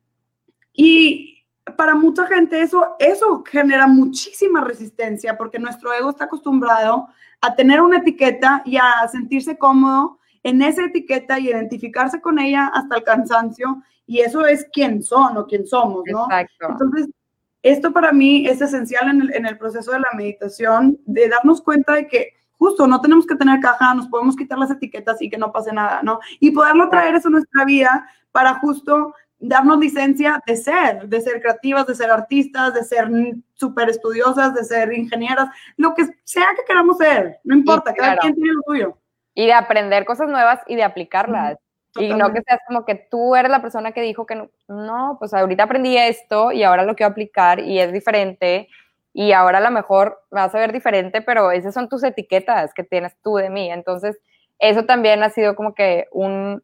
[0.71, 1.43] y
[1.75, 7.09] para mucha gente eso, eso genera muchísima resistencia porque nuestro ego está acostumbrado
[7.41, 12.67] a tener una etiqueta y a sentirse cómodo en esa etiqueta y identificarse con ella
[12.67, 16.23] hasta el cansancio y eso es quién son o quién somos, ¿no?
[16.23, 16.65] Exacto.
[16.67, 17.09] Entonces,
[17.61, 21.61] esto para mí es esencial en el, en el proceso de la meditación, de darnos
[21.61, 25.29] cuenta de que justo no tenemos que tener caja, nos podemos quitar las etiquetas y
[25.29, 26.19] que no pase nada, ¿no?
[26.39, 31.39] Y poderlo traer eso a nuestra vida para justo darnos licencia de ser, de ser
[31.39, 33.11] creativas, de ser artistas, de ser
[33.53, 38.33] súper estudiosas, de ser ingenieras, lo que sea que queramos ser, no importa, cada quien
[38.33, 38.97] tiene lo suyo.
[39.35, 41.59] Y de aprender cosas nuevas y de aplicarlas.
[41.95, 45.17] Y no que seas como que tú eres la persona que dijo que no, no,
[45.19, 48.67] pues ahorita aprendí esto y ahora lo quiero aplicar y es diferente
[49.13, 52.83] y ahora a lo mejor vas a ver diferente, pero esas son tus etiquetas que
[52.83, 53.71] tienes tú de mí.
[53.71, 54.19] Entonces,
[54.59, 56.63] eso también ha sido como que un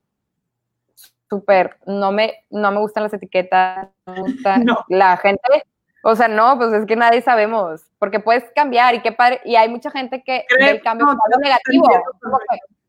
[1.27, 3.89] súper, no me, no me gustan las etiquetas,
[4.89, 5.63] la gente,
[6.03, 9.55] o sea, no, pues es que nadie sabemos, porque puedes cambiar y qué padre, y
[9.55, 11.07] hay mucha gente que el cambio
[11.41, 11.89] negativo,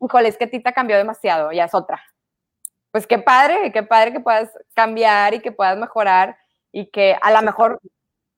[0.02, 2.02] híjole, es que Tita cambió demasiado, ya es otra
[2.96, 6.38] pues qué padre, qué padre que puedas cambiar y que puedas mejorar
[6.72, 7.78] y que a lo mejor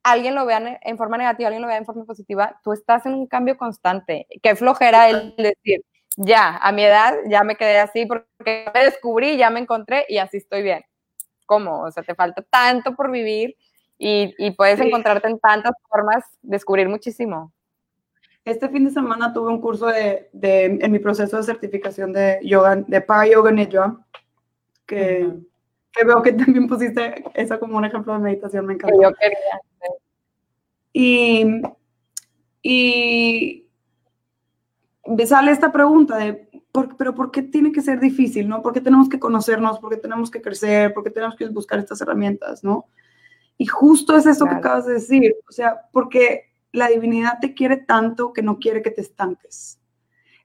[0.03, 3.15] alguien lo vea en forma negativa, alguien lo vea en forma positiva, tú estás en
[3.15, 4.27] un cambio constante.
[4.43, 5.85] Qué flojera el decir,
[6.17, 10.19] ya, a mi edad ya me quedé así porque me descubrí, ya me encontré y
[10.19, 10.85] así estoy bien.
[11.47, 11.83] ¿Cómo?
[11.83, 13.55] O sea, te falta tanto por vivir
[13.97, 17.53] y, puedes encontrarte en tantas formas, descubrir muchísimo.
[18.45, 22.75] Este fin de semana tuve un curso de, en mi proceso de certificación de yoga,
[22.75, 23.97] de Para Yoga Nidra,
[24.89, 25.33] que,
[25.93, 28.97] que, veo que también pusiste eso como un ejemplo de meditación, me encanta.
[29.01, 29.61] Yo quería.
[30.93, 31.63] Y
[32.63, 33.67] y
[35.27, 36.49] sale esta pregunta de,
[36.99, 38.49] pero ¿por qué tiene que ser difícil?
[38.49, 38.63] ¿no?
[38.63, 39.79] ¿Por qué tenemos que conocernos?
[39.79, 40.93] ¿Por qué tenemos que crecer?
[40.93, 42.63] ¿Por qué tenemos que buscar estas herramientas?
[42.63, 42.87] ¿no?
[43.57, 47.79] Y justo es eso que acabas de decir, o sea, porque la divinidad te quiere
[47.79, 49.78] tanto que no quiere que te estanques.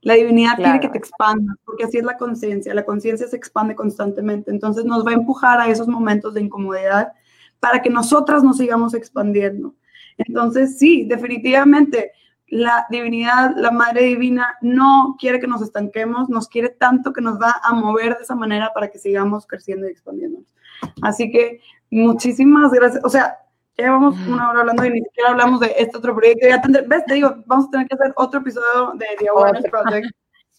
[0.04, 2.74] La divinidad quiere que te expandas, porque así es la conciencia.
[2.74, 4.52] La conciencia se expande constantemente.
[4.52, 7.14] Entonces nos va a empujar a esos momentos de incomodidad
[7.60, 9.74] para que nosotras nos sigamos expandiendo.
[10.18, 12.12] Entonces, sí, definitivamente,
[12.48, 17.42] la divinidad, la Madre Divina, no quiere que nos estanquemos, nos quiere tanto que nos
[17.42, 20.48] va a mover de esa manera para que sigamos creciendo y expandiéndonos.
[21.02, 23.04] Así que muchísimas gracias.
[23.06, 23.38] O sea,
[23.78, 26.48] ya llevamos una hora hablando y ni siquiera hablamos de este otro proyecto.
[26.48, 27.06] Ya ¿Ves?
[27.06, 30.08] Te digo, vamos a tener que hacer otro episodio de The Awareness Project.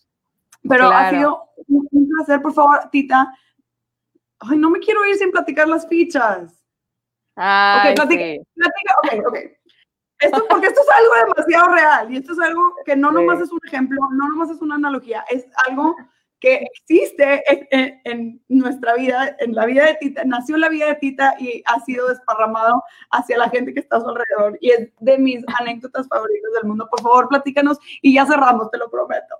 [0.69, 3.33] Pero ha sido un placer, por favor, Tita.
[4.41, 6.65] Ay, no me quiero ir sin platicar las fichas.
[7.37, 9.39] Ay, ok, platica, ok, ok.
[10.21, 13.51] Esto, porque esto es algo demasiado real y esto es algo que no nomás es
[13.51, 15.95] un ejemplo, no nomás es una analogía, es algo
[16.45, 17.43] que existe
[18.05, 21.63] en, nuestra vida, en la vida de Tita, nació en la vida de Tita y
[21.65, 24.59] ha sido desparramado hacia la gente que está a su alrededor.
[24.61, 26.87] Y es de mis anécdotas favoritas del mundo.
[26.91, 29.37] Por favor, platícanos y ya cerramos, te lo prometo.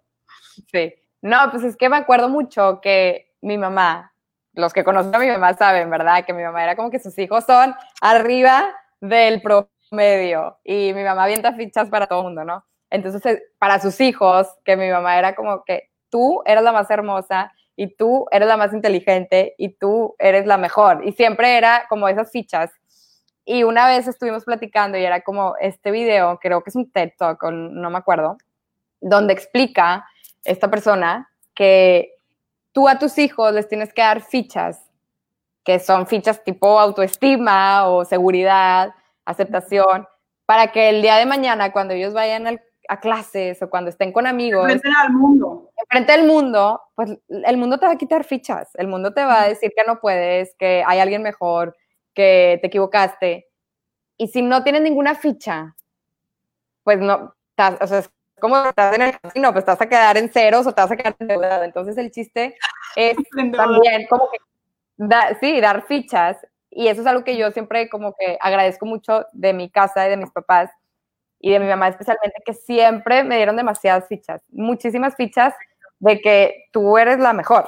[0.73, 4.15] Sí, no, pues es que me acuerdo mucho que mi mamá,
[4.55, 6.25] los que conocen a mi mamá saben, ¿verdad?
[6.25, 11.25] Que mi mamá era como que sus hijos son arriba del promedio y mi mamá
[11.25, 12.65] avienta fichas para todo el mundo, ¿no?
[12.89, 16.89] Entonces, eh, para sus hijos, que mi mamá era como que tú eres la más
[16.93, 21.05] hermosa y tú eres la más inteligente y tú eres la mejor.
[21.05, 22.71] Y siempre era como esas fichas.
[23.45, 27.15] Y una vez estuvimos platicando y era como este video, creo que es un TED
[27.19, 28.39] Talk, no me acuerdo,
[29.01, 30.07] donde explica
[30.45, 32.15] esta persona que
[32.71, 34.89] tú a tus hijos les tienes que dar fichas,
[35.65, 38.95] que son fichas tipo autoestima o seguridad,
[39.25, 40.07] aceptación,
[40.47, 44.29] para que el día de mañana, cuando ellos vayan a clases o cuando estén con
[44.29, 44.65] amigos.
[44.65, 45.73] Frente al mundo.
[45.89, 48.71] Frente al mundo, pues el mundo te va a quitar fichas.
[48.75, 51.77] El mundo te va a decir que no puedes, que hay alguien mejor,
[52.15, 53.49] que te equivocaste.
[54.17, 55.77] Y si no tienes ninguna ficha,
[56.85, 57.35] pues no,
[57.81, 58.11] o sea, es
[58.41, 60.97] como estás en el casino, pues vas a quedar en ceros o te vas a
[60.97, 61.65] quedar endeudado.
[61.65, 62.57] Entonces el chiste
[62.97, 63.17] es
[63.57, 64.39] también como que,
[65.41, 66.39] sí, dar fichas.
[66.71, 70.11] Y eso es algo que yo siempre como que agradezco mucho de mi casa y
[70.11, 70.71] de mis papás,
[71.45, 75.53] y de mi mamá especialmente, que siempre me dieron demasiadas fichas, muchísimas fichas
[76.05, 77.67] de que tú eres la mejor.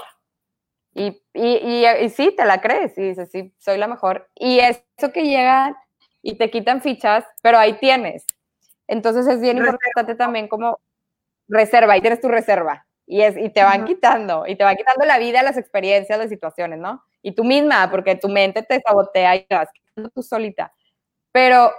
[0.92, 4.28] Y, y, y, sí, te la crees y dices, sí, soy la mejor.
[4.34, 5.74] Y eso que llegan
[6.22, 8.26] y te quitan fichas, pero ahí tienes.
[8.88, 10.78] Entonces es bien importante también como
[11.48, 12.86] reserva, ahí tienes tu reserva.
[13.06, 16.28] Y, es, y te van quitando, y te van quitando la vida, las experiencias, las
[16.28, 17.04] situaciones, ¿no?
[17.22, 20.74] Y tú misma, porque tu mente te sabotea y te vas quitando tú solita.
[21.32, 21.72] Pero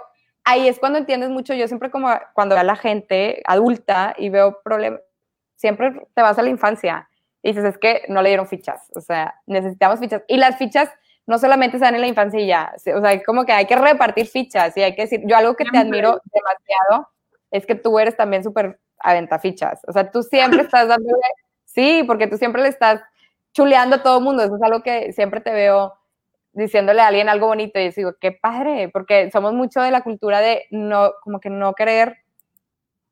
[0.44, 1.54] ahí es cuando entiendes mucho.
[1.54, 5.00] Yo siempre como cuando veo a la gente adulta y veo problemas,
[5.58, 7.08] siempre te vas a la infancia
[7.42, 10.22] y dices, es que no le dieron fichas, o sea, necesitamos fichas.
[10.28, 10.88] Y las fichas
[11.26, 13.76] no solamente se dan en la infancia y ya, o sea, como que hay que
[13.76, 17.10] repartir fichas y hay que decir, yo algo que te admiro demasiado
[17.50, 18.80] es que tú eres también súper
[19.42, 21.20] fichas, o sea, tú siempre estás dándole,
[21.64, 23.02] sí, porque tú siempre le estás
[23.52, 25.94] chuleando a todo el mundo, eso es algo que siempre te veo
[26.52, 30.02] diciéndole a alguien algo bonito y yo digo, qué padre, porque somos mucho de la
[30.02, 32.18] cultura de no, como que no querer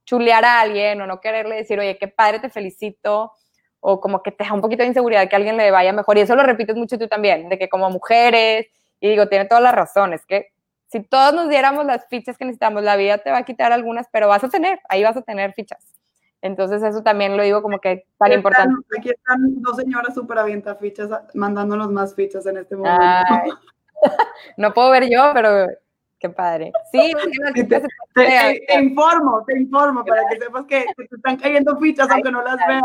[0.07, 3.33] chulear a alguien o no quererle decir, oye, qué padre, te felicito,
[3.81, 6.17] o como que te da un poquito de inseguridad que a alguien le vaya mejor.
[6.17, 8.67] Y eso lo repites mucho tú también, de que como mujeres,
[9.01, 10.49] y digo, tiene todas las razones, que
[10.87, 14.07] si todos nos diéramos las fichas que necesitamos, la vida te va a quitar algunas,
[14.11, 15.85] pero vas a tener, ahí vas a tener fichas.
[16.43, 18.75] Entonces eso también lo digo como que tan importante.
[18.97, 20.39] aquí están dos señoras súper
[20.79, 23.01] fichas mandándonos más fichas en este momento.
[24.57, 25.67] no puedo ver yo, pero
[26.19, 26.73] qué padre.
[26.93, 27.13] Sí,
[28.15, 32.57] te, informo, te informo para que sepas que, te están cayendo fichas aunque no las
[32.67, 32.83] veas.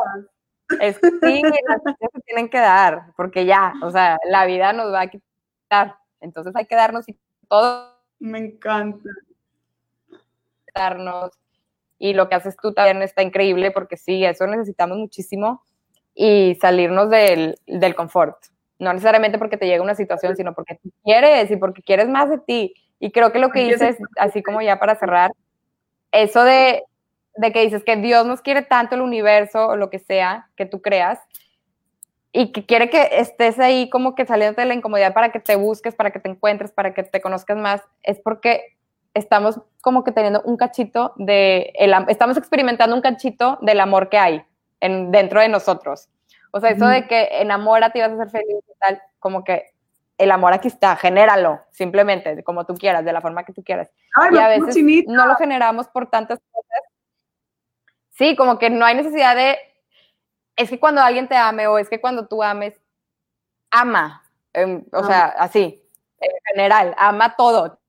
[0.80, 4.74] Es que sí, las fichas se tienen que dar, porque ya, o sea, la vida
[4.74, 5.98] nos va a quitar.
[6.20, 7.18] Entonces hay que darnos y
[7.48, 7.92] todo.
[8.20, 9.10] Me encanta.
[10.74, 11.32] Darnos
[12.02, 15.64] y lo que haces tú también está increíble porque sí, eso necesitamos muchísimo
[16.16, 18.38] y salirnos del, del confort.
[18.80, 22.28] No necesariamente porque te llega una situación, sino porque tú quieres y porque quieres más
[22.32, 22.74] de ti.
[23.04, 25.32] Y creo que lo que dices, así como ya para cerrar,
[26.12, 26.84] eso de,
[27.36, 30.68] de que dices que Dios nos quiere tanto el universo o lo que sea que
[30.68, 31.20] tú creas,
[32.32, 35.56] y que quiere que estés ahí como que saliendo de la incomodidad para que te
[35.56, 38.78] busques, para que te encuentres, para que te conozcas más, es porque
[39.16, 44.20] estamos como que teniendo un cachito de, el, estamos experimentando un cachito del amor que
[44.20, 44.44] hay
[44.80, 46.08] en, dentro de nosotros.
[46.52, 49.72] O sea, eso de que enamórate y vas a ser feliz y tal, como que
[50.22, 53.90] el amor aquí está, genéralo, simplemente, como tú quieras, de la forma que tú quieras.
[54.14, 55.12] Ay, y a veces chinita.
[55.12, 56.82] no lo generamos por tantas cosas.
[58.12, 59.58] Sí, como que no hay necesidad de,
[60.56, 62.80] es que cuando alguien te ame o es que cuando tú ames,
[63.72, 65.84] ama, em, o sea, así,
[66.20, 67.80] en general, ama todo,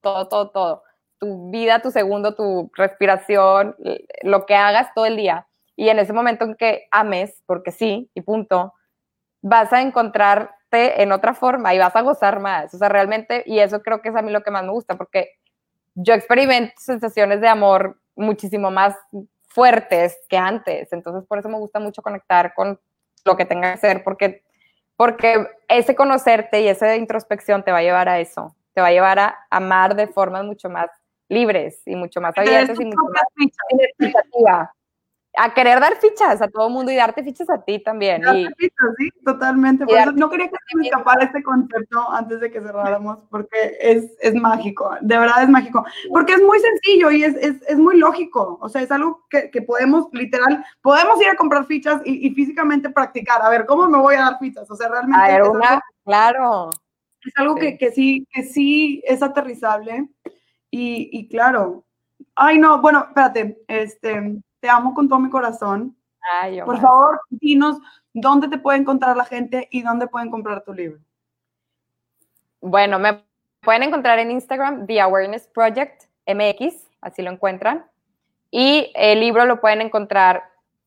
[0.00, 0.82] todo, todo, todo.
[1.18, 3.76] Tu vida, tu segundo, tu respiración,
[4.22, 5.46] lo que hagas todo el día.
[5.76, 8.72] Y en ese momento en que ames, porque sí, y punto,
[9.42, 12.74] vas a encontrarte en otra forma y vas a gozar más.
[12.74, 14.96] O sea, realmente, y eso creo que es a mí lo que más me gusta,
[14.96, 15.30] porque
[15.94, 18.94] yo experimento sensaciones de amor muchísimo más
[19.48, 20.92] fuertes que antes.
[20.92, 22.78] Entonces, por eso me gusta mucho conectar con
[23.24, 24.42] lo que tenga que ser, porque,
[24.96, 28.92] porque ese conocerte y esa introspección te va a llevar a eso, te va a
[28.92, 30.88] llevar a amar de formas mucho más
[31.28, 34.72] libres y mucho más abiertas y mucho más significativa.
[35.36, 38.22] A querer dar fichas a todo el mundo y darte fichas a ti también.
[38.22, 39.84] Darte Y, fichas, sí, totalmente.
[39.84, 43.76] Por eso no quería que se me escapara este concepto antes de que cerráramos, porque
[43.80, 45.84] es, es mágico, de verdad es mágico.
[46.10, 48.58] Porque es muy sencillo y es, es, es muy lógico.
[48.60, 52.30] O sea, es algo que, que podemos, literal, podemos ir a comprar fichas y, y
[52.30, 53.42] físicamente practicar.
[53.42, 54.70] A ver, ¿cómo me voy a dar fichas?
[54.70, 56.70] O sea, realmente a ver, una, algo, claro.
[57.24, 57.60] es algo sí.
[57.60, 60.08] Que, que sí, que sí es aterrizable.
[60.70, 61.84] Y, y claro,
[62.34, 64.36] ay no, bueno, espérate, este,
[64.66, 65.96] te amo con todo mi corazón.
[66.42, 67.78] Ay, Por favor, dinos
[68.12, 70.98] dónde te puede encontrar la gente y dónde pueden comprar tu libro.
[72.60, 73.22] Bueno, me
[73.60, 77.86] pueden encontrar en Instagram, The Awareness Project MX, así lo encuentran.
[78.50, 80.42] Y el libro lo pueden encontrar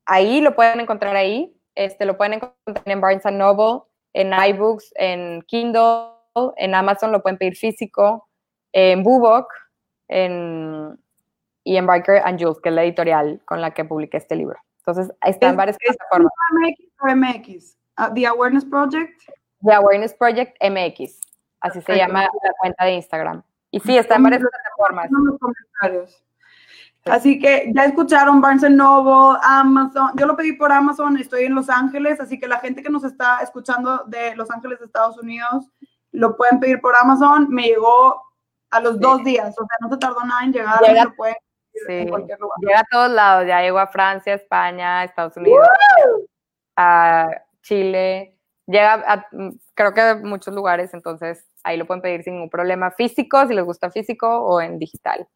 [0.05, 1.55] ahí, lo pueden encontrar ahí.
[1.75, 6.09] Este, lo pueden encontrar en Barnes Noble, en iBooks, en Kindle,
[6.57, 8.27] en Amazon lo pueden pedir físico,
[8.73, 9.47] en Bubok,
[10.09, 10.99] en,
[11.69, 14.57] y en Barker and Jules, que es la editorial con la que publiqué este libro.
[14.79, 16.31] Entonces, está en varias es plataformas.
[16.51, 17.77] MX o MX?
[17.95, 19.21] Ah, The Awareness Project.
[19.63, 21.21] The Awareness Project MX,
[21.61, 23.43] así se llama la cuenta de Instagram.
[23.69, 25.05] Y sí, está en varias plataformas.
[25.11, 26.23] En los comentarios.
[27.05, 30.11] Así que ya escucharon Barnes Noble, Amazon.
[30.15, 33.03] Yo lo pedí por Amazon, estoy en Los Ángeles, así que la gente que nos
[33.03, 35.69] está escuchando de Los Ángeles, de Estados Unidos,
[36.13, 37.47] lo pueden pedir por Amazon.
[37.49, 38.21] Me llegó
[38.71, 38.99] a los Sí.
[39.01, 40.79] dos días, o sea, no se tardó nada en llegar.
[40.81, 41.35] Llega- pueden
[41.87, 42.57] en Sí, cualquier lugar.
[42.61, 45.67] llega a todos lados, ya llegó a Francia, España, Estados Unidos,
[46.75, 47.29] a
[47.61, 48.35] Chile,
[48.67, 49.27] llega a
[49.73, 53.53] creo que a muchos lugares, entonces ahí lo pueden pedir sin ningún problema físico, si
[53.53, 55.27] les gusta físico o en digital.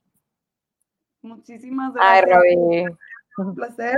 [1.21, 2.55] Muchísimas Ay, gracias.
[2.55, 2.85] Roby.
[3.37, 3.97] un placer.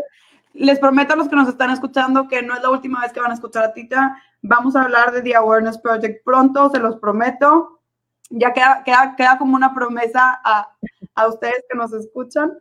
[0.53, 3.19] Les prometo a los que nos están escuchando que no es la última vez que
[3.19, 4.21] van a escuchar a Tita.
[4.41, 7.81] Vamos a hablar de The Awareness Project pronto, se los prometo.
[8.29, 10.71] Ya queda, queda, queda como una promesa a,
[11.15, 12.53] a ustedes que nos escuchan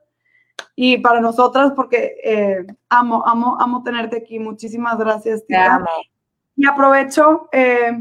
[0.76, 4.38] y para nosotras porque eh, amo, amo, amo tenerte aquí.
[4.38, 5.84] Muchísimas gracias, Tita.
[6.56, 7.92] Y aprovecho eh,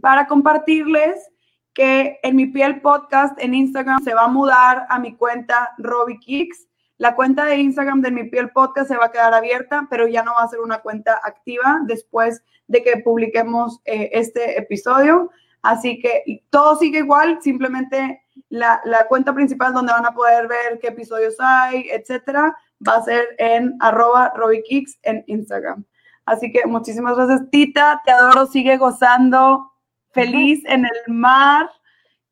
[0.00, 1.30] para compartirles
[1.72, 6.18] que en mi piel podcast en Instagram se va a mudar a mi cuenta Robbie
[6.18, 6.66] Kicks.
[6.98, 10.22] La cuenta de Instagram de mi piel podcast se va a quedar abierta, pero ya
[10.22, 15.30] no va a ser una cuenta activa después de que publiquemos eh, este episodio.
[15.62, 20.78] Así que todo sigue igual, simplemente la, la cuenta principal donde van a poder ver
[20.80, 22.56] qué episodios hay, etcétera,
[22.86, 25.84] va a ser en arroba Robbie Kicks en Instagram.
[26.24, 28.00] Así que muchísimas gracias, Tita.
[28.04, 29.72] Te adoro, sigue gozando,
[30.12, 31.70] feliz en el mar.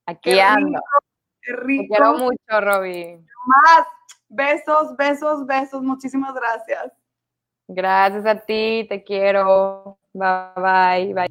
[0.07, 0.69] Aquí Qué ando.
[0.69, 0.83] rico,
[1.43, 1.95] qué Te rico.
[1.95, 3.17] quiero mucho, Roby.
[3.47, 3.87] Más.
[4.31, 5.83] Besos, besos, besos.
[5.83, 6.93] Muchísimas gracias.
[7.67, 9.99] Gracias a ti, te quiero.
[10.15, 11.13] Bye bye.
[11.15, 11.27] bye.